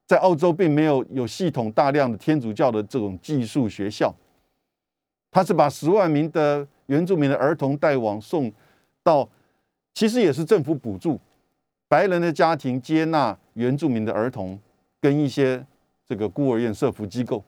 [0.08, 4.14] 在澳洲，并没有有系统大量的天主教的这种寄宿学校，
[5.32, 8.52] 他是把十万名的原住民的儿童带往送
[9.04, 9.28] 到，
[9.94, 11.20] 其实也是政府补助。
[11.88, 14.60] 白人的家庭接纳原住民的儿童，
[15.00, 15.66] 跟一些
[16.08, 17.44] 这个孤儿院、社福机构，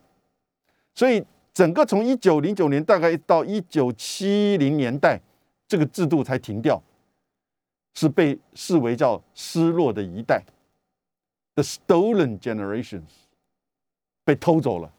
[0.93, 1.23] 所以
[1.57, 5.19] 整个从一九零九年大概到一九七零年代，
[5.67, 6.79] 这个制度才停掉，
[7.95, 10.43] 是被视为叫失落的一代
[11.55, 13.01] ，the stolen generations，
[14.23, 14.93] 被偷走了，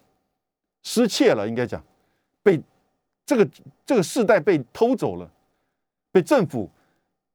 [0.83, 1.81] 失窃了，应该讲，
[2.43, 2.61] 被
[3.25, 3.49] 这个
[3.87, 5.31] 这个世代被偷走了，
[6.11, 6.69] 被政府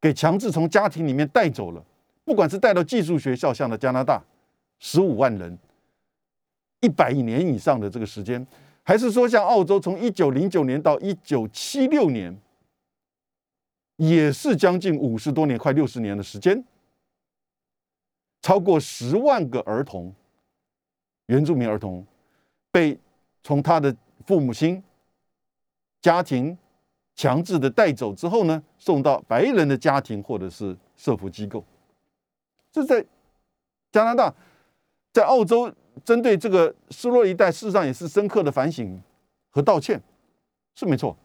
[0.02, 1.82] 给强制从家庭里面带走了。
[2.26, 4.22] 不管是带到寄宿学校，像的加拿大，
[4.80, 5.58] 十五万人，
[6.82, 8.46] 一百年以上的这个时间，
[8.84, 12.38] 还是说像澳洲，从一九零九年到一九七六年，
[13.96, 16.64] 也是将近五十多年，快六十年的时间，
[18.42, 20.14] 超过十万个儿童，
[21.28, 22.06] 原住民儿童，
[22.72, 23.00] 被
[23.42, 24.84] 从他的父母亲
[26.02, 26.58] 家庭
[27.16, 31.64] 强制的带走之后呢，送到白人的家庭或者是社福机构。
[32.72, 33.06] 这在
[33.92, 34.34] 加拿大，
[35.14, 39.02] 在澳洲，针对这个失落一代，事实上也是深刻的反省
[39.50, 40.02] 和道歉，
[40.76, 41.18] 是没错。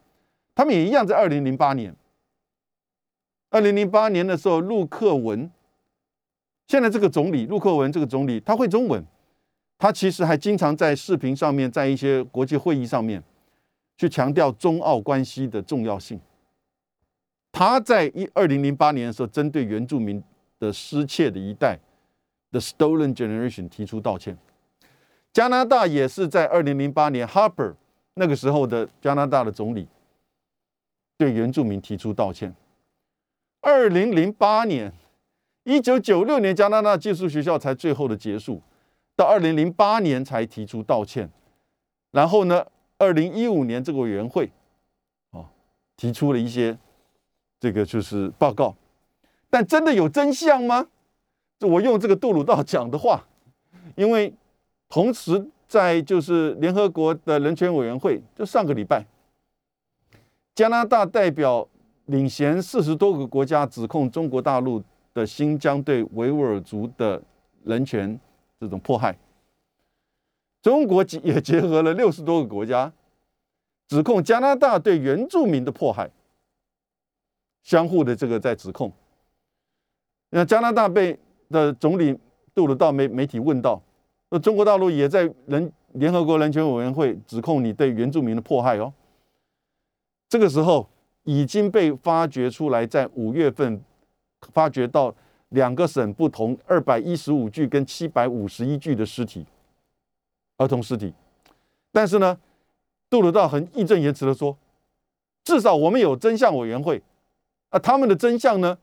[0.55, 1.95] 他们也一样，在二零零八年，
[3.51, 5.51] 二零零八年的时候，陆克文，
[6.67, 9.05] 现在这个总理陆克文这个总理，他会中文，
[9.79, 13.23] 他其实还经常在视频上面，在一些国际会议上面，
[13.97, 16.21] 去强调中澳关系的重要性。
[17.53, 20.23] 他在一二零零八年的时候，针对原住民。
[20.61, 21.79] 的失窃的一代
[22.51, 24.37] ，The Stolen Generation 提出道歉。
[25.33, 27.75] 加拿大也是在二零零八年，Harper
[28.15, 29.87] 那个时候的加拿大的总理
[31.17, 32.55] 对原住民提出道歉。
[33.61, 34.93] 二零零八年，
[35.65, 38.63] 一九九六年加拿大寄宿学校才最后的结束，
[39.15, 41.31] 到二零零八年才提出道歉。
[42.11, 42.67] 然后呢，
[42.99, 44.51] 二零一五年这个委员会
[45.31, 45.45] 啊
[45.97, 46.77] 提出了一些
[47.61, 48.75] 这个就是报告。
[49.51, 50.89] 但真的有真相吗？
[51.61, 53.27] 我用这个杜鲁道讲的话，
[53.97, 54.33] 因为
[54.89, 59.05] 同时在就是联合国的人权委员会，就上个礼拜，
[60.55, 61.69] 加拿大代表
[62.07, 67.23] 领衔四十多个国家指控中国大陆的新疆对维吾尔族的
[67.65, 68.19] 人权
[68.59, 69.17] 这种迫害。
[70.63, 72.93] 中国也结合了六十多个国家，
[73.89, 76.11] 指控加拿大对原住民的迫害，
[77.63, 78.91] 相互的这个在指控。
[80.31, 81.19] 那加拿大被
[81.51, 82.19] 的总理
[82.55, 83.81] 杜鲁道媒媒体问到，
[84.31, 88.93] 那中国大陆也在人联合国人权委员会指控你对原住民的迫害哦。
[90.29, 90.89] 这个时候
[91.25, 93.83] 已经被发掘出来，在五月份
[94.53, 95.15] 发掘到
[95.51, 99.47] 两个省不同二百一十五具跟七百五十一具的尸体。
[100.59, 101.15] 儿童尸体，
[101.93, 102.37] 但是呢，
[103.09, 104.59] 杜鲁道很义正言辞的说，
[105.45, 107.01] 至少我们有真相委员会，
[107.69, 108.77] 啊，他们的真相呢？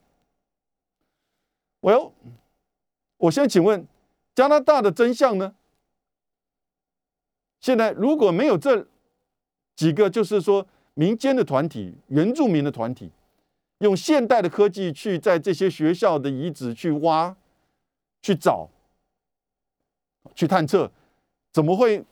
[1.82, 2.10] 我要，
[3.18, 3.86] 我先请问
[4.36, 5.56] 加拿大的真相呢？
[7.62, 8.86] 现在如果没有这
[9.76, 13.10] 几个，就是说民间的团体、原住民的团体，
[13.80, 17.36] 用现代的科技去在这些学校的遗址去挖、
[18.22, 18.70] 去找、
[20.36, 20.92] 去探测。
[21.52, 22.04] 怎么会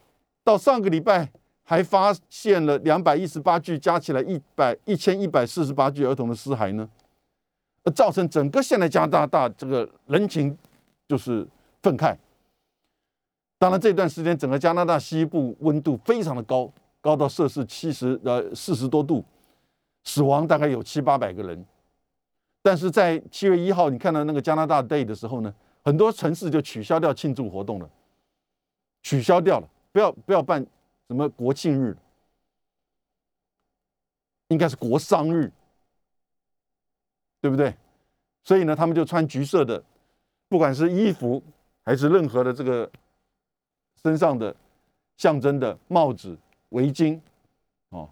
[0.43, 1.29] 到上个礼拜
[1.63, 6.89] 还发现了两百一十八具，加起来一百一千一百四十八具儿童的尸骸呢？
[7.83, 10.57] 而造成整个现在加拿大这个人情
[11.05, 11.45] 就是
[11.84, 12.17] 愤慨。
[13.60, 19.24] 当然这段时间整个加拿大西部温度非常的高，高到摄氏七十呃四十多度，
[20.04, 21.65] 死亡大概有七八百个人。
[22.62, 27.89] 但是在七月一号你看到那个加拿大 Day 的时候呢，很多城市就取消掉庆祝活动了。
[29.02, 30.65] 取消掉了，不要不要办
[31.08, 31.98] 什么国庆日，
[34.48, 35.52] 应该是国丧日，
[37.41, 37.76] 对不对？
[38.46, 39.84] 所以呢，他们就穿橘色的，
[40.48, 41.43] 不管是衣服
[41.84, 42.89] 还是任何的这个
[44.02, 44.56] 身上的
[45.17, 46.38] 象征的帽子、
[46.69, 47.19] 围巾，
[47.89, 48.10] 哦，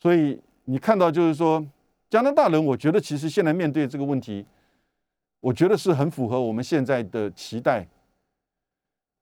[0.00, 1.64] 所以你看到就是说，
[2.08, 4.44] 加拿大人，我觉得其实现在面对这个问题，
[5.40, 7.86] 我觉得是很符合我们现在的期待。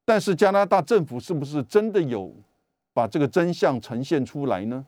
[0.04, 2.34] 但是加拿大政府是不是真的有
[2.92, 4.86] 把这个真相呈现出来呢？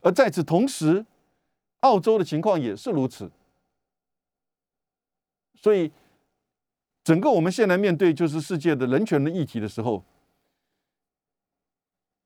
[0.00, 1.04] 而在此同时，
[1.80, 3.30] 澳洲的情况也是如此。
[5.56, 5.90] 所以，
[7.04, 10.04] 整个我们现在面对就是世界的人权的议题的时候，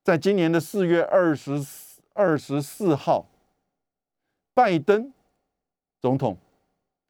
[0.05, 3.27] 在今年的四月二十四二十四号，
[4.55, 5.13] 拜登
[6.01, 6.37] 总统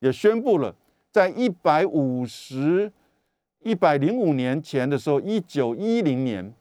[0.01, 0.75] 也宣布了，
[1.11, 2.93] 在一百五十。
[3.61, 6.55] 一百零五年前的时候，一九一零年，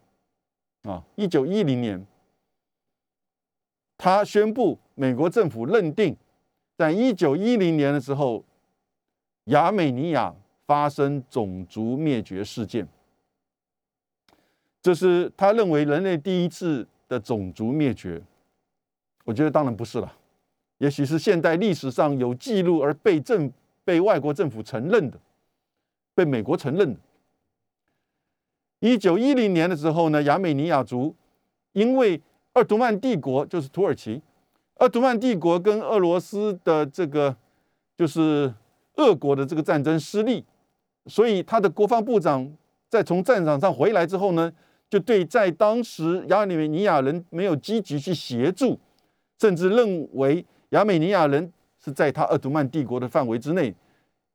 [0.84, 2.04] 啊，一九一零年，
[3.96, 6.18] 他宣布美国政府认定，
[6.76, 8.44] 在一九一零年的时候，
[9.44, 10.34] 亚美尼亚
[10.65, 12.88] 发生种族灭绝事件，
[14.82, 18.21] 这是他认为人类第一次的种族灭绝。
[19.23, 20.13] 我觉得当然不是了，
[20.78, 23.51] 也许是现代历史上有记录而被政
[23.84, 25.19] 被外国政府承认的。
[26.15, 26.99] 被美国承认的。
[28.80, 31.13] 一九一零年的时候呢，亚美尼亚族
[31.73, 32.21] 因为
[32.54, 34.21] 鄂图曼帝国就是土耳其，
[34.75, 37.36] 鄂图曼帝国跟俄罗斯的这个
[37.97, 38.54] 就是
[38.95, 40.45] 俄国的这个战争失利，
[41.08, 42.52] 所以他的国防部长
[42.89, 44.52] 在从战场上回来之后呢，
[44.89, 48.80] 就对在当时亚美尼亚人没有积极去协助，
[49.39, 51.52] 甚至认为亚美尼亚人
[51.84, 53.74] 是在他鄂图曼帝国的范围之内。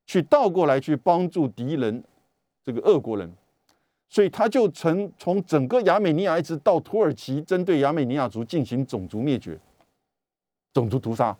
[0.07, 2.03] 去倒过来去帮助敌人，
[2.65, 3.31] 这个俄国人，
[4.09, 9.57] 所以他就从从整个亚美尼亚一直到土耳其，针对亚美尼亚族进行种族灭绝、
[10.73, 11.37] 种族屠杀，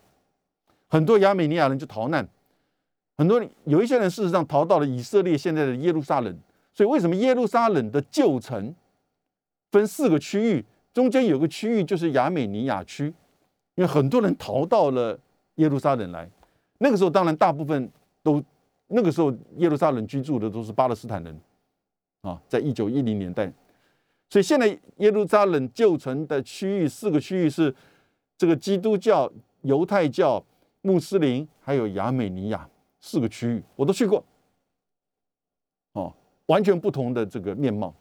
[0.88, 2.26] 很多亚美尼亚人就逃难，
[3.22, 6.36] 很多有一些人事实上逃到了以色列现在的耶路撒冷。
[6.74, 8.74] 所以为什么耶路撒冷的旧城
[9.72, 13.06] 分四个区域，中间有个区域就是亚美尼亚区，
[13.76, 15.20] 因为很多人逃到了
[15.58, 16.28] 耶路撒冷来，
[16.80, 17.88] 那个时候当然大部分
[18.24, 18.44] 都。
[18.94, 21.40] 那个时候，耶路撒冷居住的都是巴勒斯坦人，
[22.24, 23.50] 啊，在一九一零年代，
[24.30, 27.74] 所以现在耶路撒冷旧城的区域四个区域是
[28.38, 30.44] 这个基督教、犹太教、
[30.82, 32.68] 穆斯林，还有亚美尼亚
[33.02, 34.24] 四个区域，我都去过，
[35.92, 36.14] 哦，
[36.46, 37.94] 完全不同的这个面貌。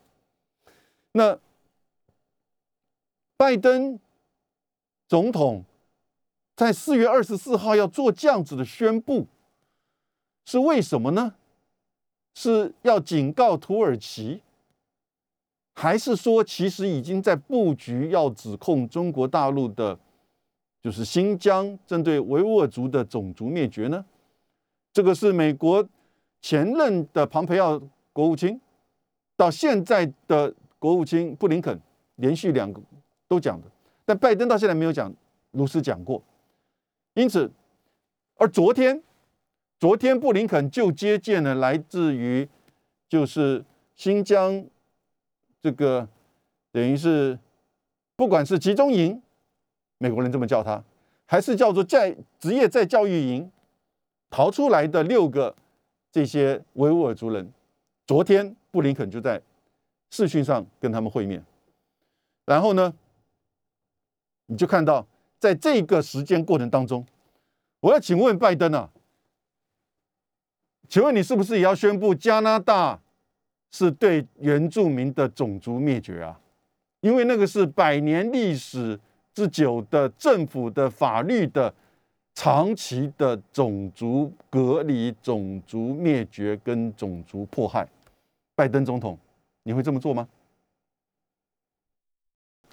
[1.12, 1.36] 那
[3.36, 3.98] 拜登
[5.08, 5.64] 总统
[6.54, 9.26] 在四月二十四号要做这样子的宣布。
[10.46, 11.34] 是为什么呢？
[12.34, 14.40] 是要警告土耳其，
[15.74, 19.96] 还是说其实已经在布局要指控中国大陆的，
[20.82, 24.04] 就是新疆针对维吾尔族的种族灭绝呢？
[24.92, 25.86] 这个是美国
[26.40, 27.80] 前任的庞培奥
[28.12, 28.60] 国务卿
[29.36, 31.80] 到现在的国务卿布林肯
[32.16, 32.80] 连续两个
[33.28, 33.66] 都讲的，
[34.04, 35.12] 但拜登到现在没有讲，
[35.52, 36.22] 如实讲过。
[37.14, 37.50] 因此，
[38.36, 39.02] 而昨天，
[39.78, 42.48] 昨天布林肯就接见了来自于
[43.08, 43.64] 就是
[43.94, 44.64] 新疆
[45.62, 46.08] 这个
[46.72, 47.38] 等于是
[48.16, 49.22] 不管是集中营，
[49.98, 50.82] 美国人这么叫他，
[51.26, 53.50] 还是叫做在职业在教育营
[54.30, 55.54] 逃出来的六个
[56.10, 57.52] 这些维吾尔族人，
[58.06, 59.42] 昨天布林肯就在
[60.10, 61.44] 视讯上跟他们会面，
[62.46, 62.94] 然后呢，
[64.46, 65.06] 你就看到
[65.38, 67.04] 在这个时间过程当中，
[67.80, 68.90] 我要请问拜登啊，
[70.88, 73.00] 请问你是不是也要宣布加拿大
[73.70, 76.40] 是对原住民的种族灭绝啊？
[77.00, 78.98] 因为那个是百年历史
[79.32, 81.72] 之久的政府的法律的
[82.34, 87.86] 长期的种族隔离、种族灭绝跟种族迫害，
[88.54, 89.18] 拜登总统，
[89.62, 90.26] 你会这么做吗？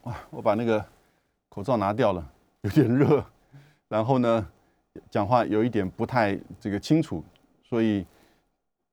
[0.03, 0.85] 哇，我把那个
[1.49, 2.31] 口罩拿掉了，
[2.61, 3.25] 有点热，
[3.89, 4.47] 然后呢，
[5.09, 7.21] 讲话有一点不太这个清楚，
[7.63, 8.05] 所以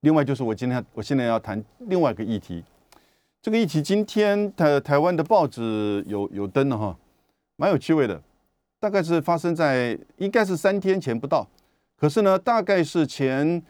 [0.01, 2.65] 另外就是我今天我现在要谈另外一个议题，
[3.41, 6.99] 这个议题今天台台湾的报纸有有登了哈，
[7.55, 8.21] 蛮有趣味的，
[8.85, 11.49] 大概是发生在应该是三天前不到，
[11.97, 13.63] 可是呢，大概是前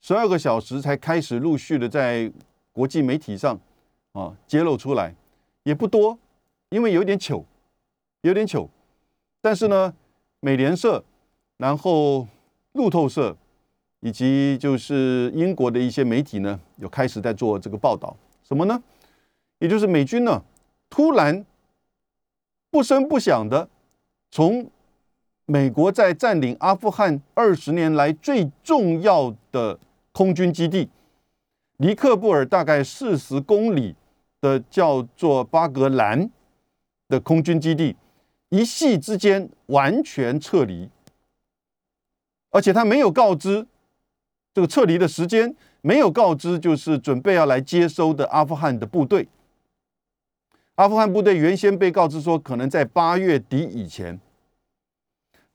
[0.00, 2.32] 十二个小时才开始陆续的在
[2.72, 3.60] 国际媒体上
[4.12, 5.14] 啊揭露出来，
[5.64, 6.18] 也不多。
[6.70, 7.44] 因为有点糗，
[8.22, 8.70] 有点糗，
[9.42, 9.92] 但是呢，
[10.40, 11.04] 美联社、
[11.58, 12.26] 然后
[12.72, 13.36] 路透社
[14.00, 18.16] 以及就是英国的一些媒体呢，有开始在做这个报道。
[18.42, 18.82] 什么呢？
[19.58, 20.42] 也就是美军呢，
[20.88, 21.44] 突然
[22.70, 23.68] 不声不响的
[24.36, 24.70] 从
[25.46, 29.78] 美国在占领阿富汗二十年来最重要的
[30.12, 30.90] 空军基地
[31.78, 33.96] 尼克布尔大概四十公里
[34.42, 36.30] 的叫做巴格兰。
[37.08, 37.96] 的空军基地
[38.50, 40.90] 一夕之间完全撤离，
[42.50, 43.66] 而且他没有告知
[44.52, 49.28] 这个撤离的时间，没有告知就是准备要来接收的阿富汗的部队。
[50.74, 54.20] 阿富汗部队原先被告知说可能在八月底以前，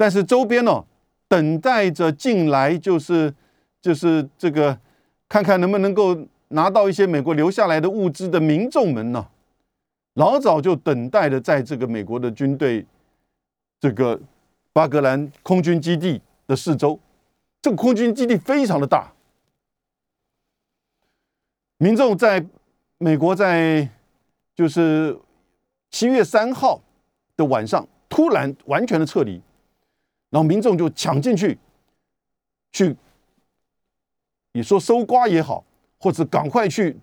[0.02, 0.84] 但是周边呢
[1.28, 3.32] 等待着进来就是
[3.80, 4.76] 就是这个
[5.30, 9.28] 看看能不能够拿到一些美国留下来的物资的民众们呢。
[10.16, 12.84] 老早就等待的，在这个美国的军队
[13.80, 14.20] 这个
[14.74, 17.00] 巴格兰空军基地的四周，
[17.62, 19.14] 这个空军基地非常的大。
[21.78, 22.44] 民众在
[22.98, 23.88] 美国在
[24.56, 25.16] 就是
[25.92, 26.82] 七月三号
[27.38, 29.40] 的晚上突然完全的撤离，
[30.32, 31.60] 然后民众就抢进去，
[32.72, 32.98] 去
[34.54, 35.64] 你说搜刮也好，
[36.00, 36.98] 或者赶快去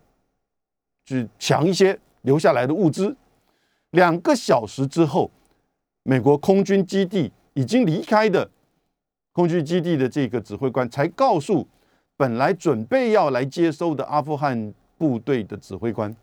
[1.04, 1.96] 去抢一些。
[2.22, 3.16] 留下来的物资，
[3.90, 5.30] 两个小时之后，
[6.02, 8.50] 美国空军基地已经离开的
[9.32, 11.66] 空军基地的这个指挥官才告诉
[12.16, 16.14] 本来准备要来接收的阿富汗部队的指挥官，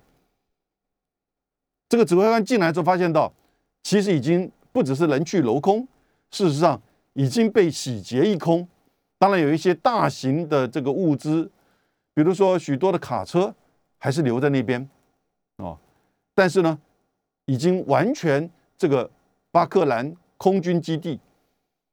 [1.88, 3.32] 这个指挥官进来之后发现到，
[3.82, 5.88] 其实已经不只是人去楼空，
[6.30, 6.80] 事实上
[7.16, 8.66] 已经被洗劫一空。
[9.18, 11.50] 当然有一些大型的这个物资，
[12.14, 13.54] 比如说许多的卡车
[13.98, 14.88] 还是留在那边，
[15.58, 15.78] 哦。
[16.34, 16.80] 但是呢，
[17.46, 19.10] 已经完全这个
[19.52, 21.20] 巴克兰空军基地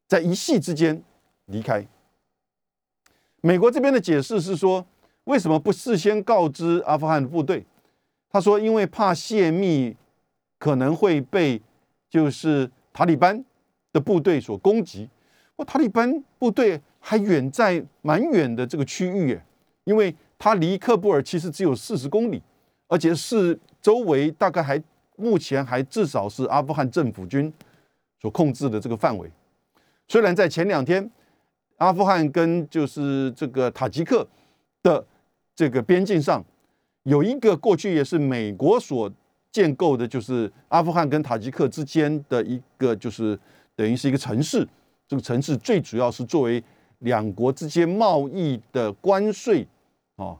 [0.09, 1.03] 在一夕之间
[1.47, 1.87] 离开。
[3.41, 4.85] 美国这边的解释是说，
[5.25, 7.65] 为什么不事先告知阿富汗部队？
[8.29, 9.97] 他说，因为怕泄密
[10.59, 11.63] 可能会被
[12.11, 13.45] 就是塔利班
[13.93, 15.09] 的部队所攻击。
[15.57, 19.45] 哇，塔利班部队还远在蛮远的这个区域耶，
[19.85, 22.43] 因为它离喀布尔其实只有四十公里，
[22.89, 23.59] 而且是。
[23.83, 24.81] 周围大概还
[25.17, 27.53] 目前还至少是阿富汗政府军
[28.21, 29.29] 所控制的这个范围。
[30.07, 31.11] 虽然在前两天，
[31.79, 34.25] 阿富汗跟就是这个塔吉克
[34.85, 35.05] 的
[35.57, 36.45] 这个边境上
[37.03, 39.13] 有一个过去也是美国所
[39.51, 43.37] 建构的，就是阿富汗跟塔吉克之间的一个就是
[43.77, 44.67] 等于是一个城市。
[45.09, 46.63] 这个城市最主要是作为
[47.01, 49.67] 两国之间贸易的关税
[50.17, 50.37] 啊。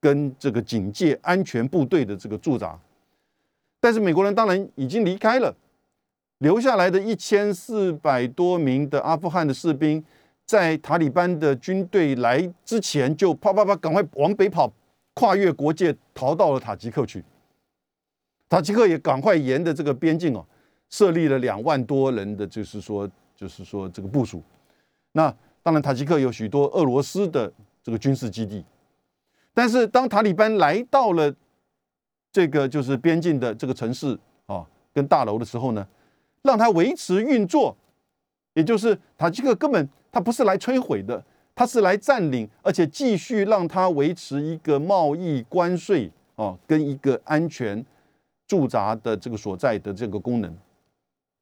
[0.00, 2.78] 跟这个警戒安全部队的这个驻扎，
[3.80, 5.56] 但是美国人当然已经离开了，
[6.40, 10.04] 留下来的一千四百多名的阿富汗的士兵，
[10.44, 14.70] 在塔利班的军队来之前就啪啪啪赶快往北跑，
[15.14, 17.24] 跨越国界逃到了塔吉克去。
[18.50, 20.44] 塔吉克也赶快沿着这个边境哦，
[20.94, 24.40] 设立了两万多人的就是说就是说这个部署。
[25.10, 28.64] 那当然塔吉克有许多俄罗斯的这个军事基地。
[29.52, 31.34] 但是，当塔利班来到了
[32.30, 34.16] 这个就是边境的这个城市
[34.46, 35.84] 啊跟大楼的时候呢，
[36.42, 37.76] 让它维持运作，
[38.52, 41.20] 也就是塔吉克根本他不是来摧毁的，
[41.56, 47.84] 他是来占领，而且继续让它维持一个贸易关税啊跟一个安全
[48.46, 50.56] 驻扎的这个所在的这个功能。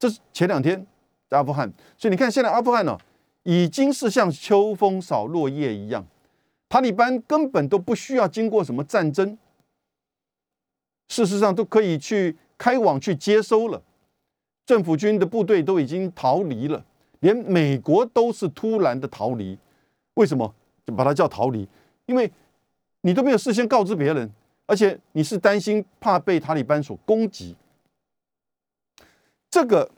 [0.02, 0.84] 这是前两天
[1.28, 2.98] 阿富汗，所以你看现在阿富汗呢。
[3.44, 6.06] 已经是像秋风扫落叶一样，
[6.68, 9.36] 塔利班根本都不需要经过什么战争，
[11.08, 13.82] 事实上都可以去开往去接收了。
[14.64, 16.84] 政府军的部队都已经逃离了，
[17.18, 19.58] 连美国都是突然的逃离。
[20.14, 20.54] 为什么
[20.86, 21.66] 就把它叫逃离？
[22.06, 22.30] 因为
[23.00, 24.30] 你都没有事先告知别人，
[24.66, 27.56] 而且你是担心怕被塔利班所攻击。
[29.52, 29.90] 这个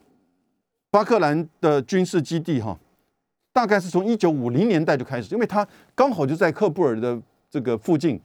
[0.90, 2.76] 巴克兰的军事基地，哈。
[3.52, 7.16] 大概是从一九五零年代就开始，因为它刚好就在克布尔的
[7.48, 8.20] 这个附近，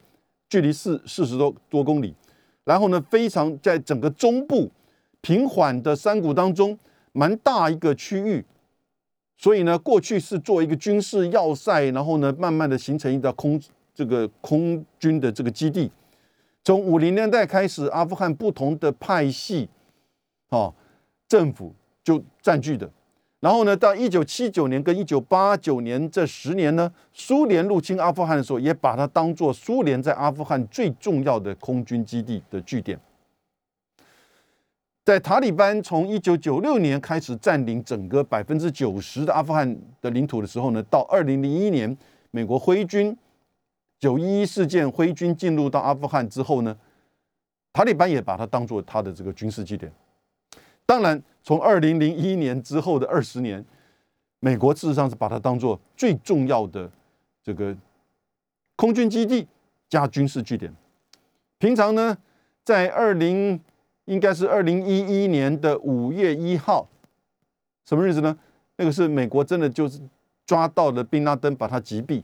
[0.49, 2.15] 距离四四十多多公里，
[2.63, 4.71] 然后呢，非常在整个中部
[5.21, 6.75] 平缓的山谷当中，
[7.11, 8.43] 蛮大一个区域，
[9.37, 13.61] 所以呢，过去是做一个军事要塞，然后呢，慢慢的形成一个空
[13.93, 15.91] 这个空军的这个基地。
[16.63, 19.69] 从五零年代开始，阿富汗不同的派系，
[20.49, 20.73] 哦，
[21.29, 21.73] 政府
[22.03, 22.91] 就占据的。
[23.39, 32.99] 然后呢，到一九七九年跟一九八九年这十年呢，苏联入侵阿富汗的时候，也把它当做苏联在阿富汗最重要的空军基地的据点。
[35.05, 41.97] 在塔利班从一九九六年开始占领整个百分之九十的阿富汗的领土的时候呢，到二零零一年
[42.31, 43.17] 美国挥军
[43.97, 46.77] 九一一事件挥军进入到阿富汗之后呢，
[47.71, 49.89] 塔利班也把它当做他的这个军事据点。
[50.89, 53.63] 当然，从二零零一年之后的二十年，
[54.39, 56.89] 美国事实上是把它当做最重要的
[57.43, 57.77] 这个
[58.75, 59.47] 空军基地
[59.87, 60.73] 加军事据点。
[61.59, 62.17] 平常呢，
[62.65, 63.61] 在二零
[64.05, 66.89] 应该是二零一一年的五月一号，
[67.85, 68.35] 什么日子呢？
[68.77, 70.01] 那个是美国真的就是
[70.47, 72.23] 抓到了宾拉登，把他击毙。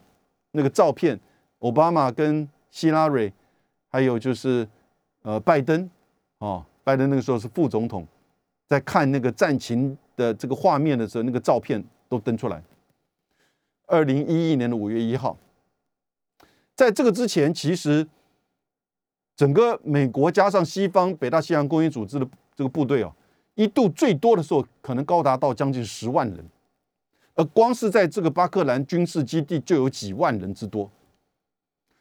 [0.53, 1.19] 那个照片，
[1.59, 3.31] 奥巴马跟希拉蕊，
[3.91, 4.67] 还有就是
[5.21, 5.87] 呃拜登，
[6.39, 8.07] 哦，拜登那个时候是副总统。
[8.67, 12.61] 在看那个战情的这个画面的时候，那个照片都登出来。
[13.87, 15.37] 二零一一年的五月一号，
[16.75, 18.07] 在这个之前，其实
[19.35, 23.13] 整个美国加上西方北大西洋公约组织的这个部队啊，
[23.53, 26.43] 一度最多的时候可能高达到将近十万人，
[27.35, 30.89] 而光是在这个巴克兰军事基地就有几万人之多。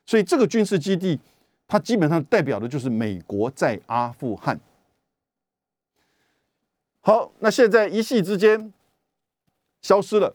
[0.07, 1.21] 所以这个军事基地，
[1.69, 4.59] 它基本上代表的就是美国在阿富汗。
[7.07, 8.73] 好，那现在一夕之间
[9.83, 10.35] 消失了，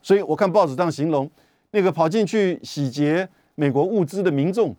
[0.00, 1.30] 所以我看报纸上形容
[1.70, 4.74] 那个跑进去洗劫美国物资的民众，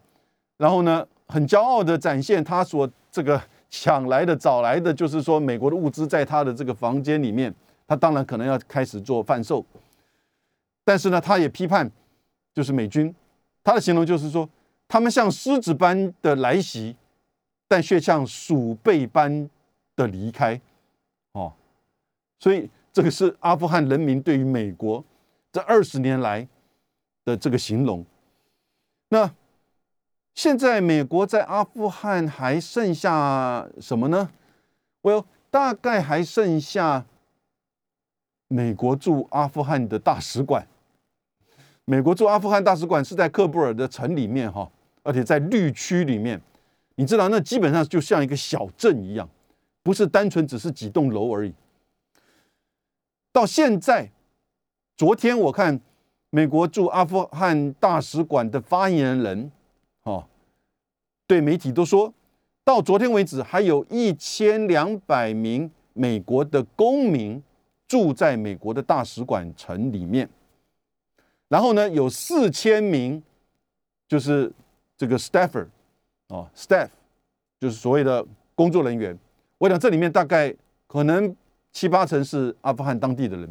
[0.57, 3.39] 然后呢，很骄傲的展现他所这个
[3.69, 7.53] 抢来的、找来的，就是说美国的物资在他的这个房间里面，
[7.87, 9.63] 他当然可能要开始做贩售，
[10.83, 11.91] 但是呢，他也批判
[12.55, 13.13] 就是美军，
[13.63, 14.49] 他的形容就是说
[14.87, 16.95] 他们像狮子般的来袭，
[17.67, 19.47] 但却像鼠辈般
[19.95, 20.59] 的离开。
[22.39, 25.03] 所以这个是阿富汗人民对于美国
[25.51, 26.47] 这二十年来
[27.25, 28.05] 的这个形容。
[29.09, 29.31] 那
[30.33, 34.29] 现在美国在阿富汗还剩下什么呢
[35.01, 37.05] ？Well，大概还剩下
[38.47, 40.67] 美国驻阿富汗的大使馆。
[41.85, 44.69] 美国驻阿富汗大使馆是在喀布尔的城里面哈，
[45.03, 46.39] 而且在绿区里面。
[46.95, 49.27] 你知道，那基本上就像一个小镇一样。
[49.83, 51.53] 不是单纯只是几栋楼而已。
[53.37, 54.09] 到现在，
[54.95, 55.79] 昨天我看
[56.31, 59.51] 美国驻阿富汗大使馆的发言人，
[60.01, 60.27] 哦，
[61.27, 62.11] 对媒体都说，
[62.63, 67.43] 到昨天为止，还有一千两百名美国的公民
[67.87, 70.27] 住在美国的大使馆城里面。
[71.47, 73.21] 然后呢，有四千名，
[74.07, 74.51] 就是
[74.97, 75.67] 这个 staffer，
[76.29, 76.89] 哦，staff，
[77.59, 78.25] 就是所谓的
[78.55, 79.15] 工作人员。
[79.59, 80.51] 我想这里面大概
[80.87, 81.35] 可能
[81.77, 83.47] 七八成是阿富汗当地的人，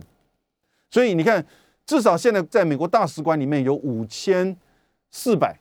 [0.91, 1.47] 所以你看，
[1.87, 4.57] 至少现在在美国大使馆里面有五千
[5.13, 5.57] 四百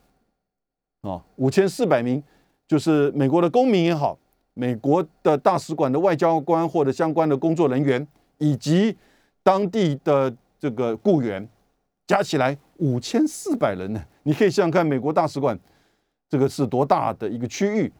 [1.01, 2.24] 啊，五千四百名，
[2.68, 4.18] 就是美国的公民也好，
[4.55, 8.07] 美国的大使馆的外交官或者相关的工作人员，
[8.39, 8.97] 以及
[9.43, 11.47] 当地的这个雇员，
[12.07, 14.03] 加起来五千四百人呢。
[14.24, 15.55] 你可以想想看，美国大使馆
[16.28, 17.93] 这个是多大的一个区域？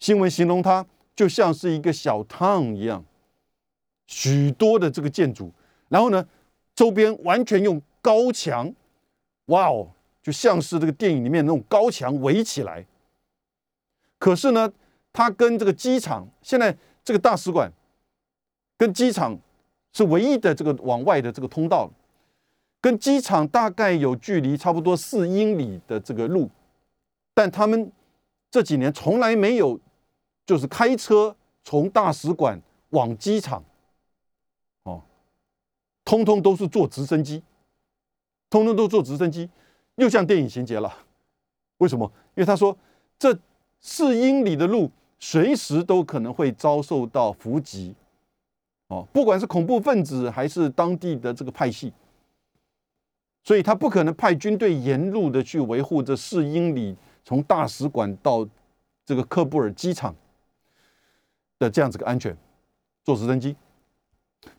[0.00, 0.86] 新闻形容它。
[1.14, 3.04] 就像是一个小 town 一样，
[4.08, 5.52] 许多的这个建筑，
[5.88, 6.26] 然后呢，
[6.74, 8.74] 周边完全用高墙，
[9.46, 9.88] 哇哦，
[10.22, 12.84] 就像是这个电影里面那种高墙围起来。
[14.18, 14.72] 可是呢，
[15.12, 17.70] 它跟这个机场现在这个大使馆
[18.76, 19.38] 跟机场
[19.92, 21.90] 是唯一的这个往外的这个通道，
[22.80, 26.50] 跟机场大概有距离差不多四英里的这个路，
[27.34, 27.92] 但他们
[28.50, 29.78] 这几年从来没有
[30.46, 32.58] 就是开车从大使馆
[32.90, 33.62] 往机场，
[36.08, 37.42] 通通都是坐直升机，
[38.48, 39.46] 通通都坐直升机，
[39.96, 40.90] 又像电影情节了。
[41.76, 42.10] 为什么？
[42.34, 42.74] 因为他说
[43.18, 43.38] 这
[43.78, 47.94] 四英里的路随时都可能会遭受到伏击，
[48.86, 51.92] 哦，不管是恐怖分子还是当地的这个派系，
[53.44, 58.48] 所以他不可能派军队沿路的去维护这四英里从大使馆到
[59.04, 60.16] 这个科布尔机场
[61.58, 62.34] 的这样子个安全，
[63.04, 63.54] 坐直升机。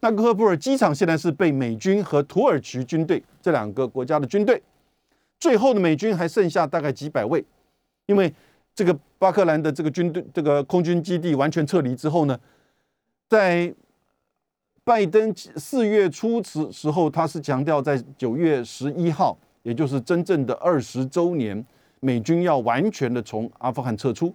[0.02, 4.62] 那科布尔机场现在是被美军和土耳其军队这两个国家的军队。
[5.40, 7.44] 最后的美军还剩下大概几百位，
[8.06, 8.34] 因为
[8.76, 12.38] 这个巴克兰的这个军队、这个空军基地完全撤离之后呢，
[13.28, 13.74] 在
[14.84, 21.66] 拜登四月初时时候，他是强调在九月十一号，也就是真正的二十周年，
[22.00, 24.34] 美军要完全的从阿富汗撤出。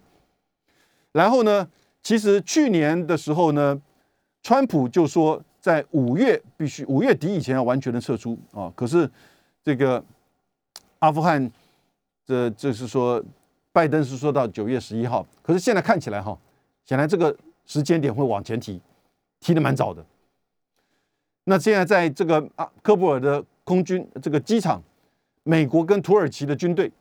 [1.11, 1.67] 然后呢，
[2.01, 3.79] 其实去年的时候呢，
[4.41, 9.09] 川普就说在五月必须五月底以前要完全的撤出啊，可是
[9.63, 10.03] 这个。
[10.99, 11.51] 阿富汗，
[12.25, 13.23] 这这是说，
[13.71, 16.35] 拜登是说到九月十一号，可是现在看起来哈，
[16.83, 17.35] 显然这个
[17.65, 18.79] 时间点会往前提，
[19.39, 20.03] 提的蛮早的。
[21.43, 24.81] 那现在在这个啊科布尔的空军这个机场，
[25.43, 26.91] 美国跟土耳其的军队，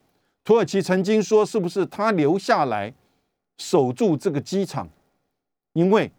[0.42, 2.92] 土耳其曾经说是不是他留下来
[3.56, 4.88] 守住这个机场，
[5.72, 6.10] 因为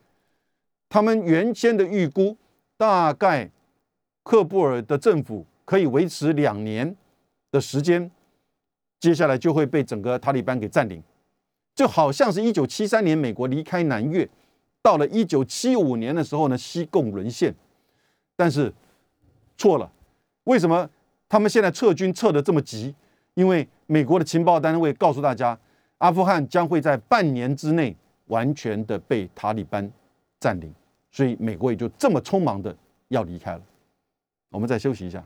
[0.95, 2.37] 他们原先的预估
[2.77, 3.51] 大概
[4.23, 6.95] 克布尔的政府可以维持两年。
[7.51, 8.09] 的时间，
[9.01, 11.03] 接下来就会被整个塔利班给占领，
[11.73, 14.25] 就好像是一九七三年美国离开南越，
[14.81, 17.53] 到了一九七五年的时候呢，西贡沦陷，
[18.37, 18.73] 但是
[19.57, 19.91] 错了，
[20.45, 20.89] 为什么
[21.27, 22.95] 他们现在撤军撤的这么急？
[23.33, 25.59] 因为美国的情报单位告诉大家，
[25.97, 27.93] 阿富汗将会在半年之内
[28.27, 29.91] 完全的被塔利班
[30.39, 30.73] 占领，
[31.15, 32.75] 所以美国也就这么匆忙的
[33.07, 33.61] 要离开了。
[34.49, 35.23] 我们再休息一下。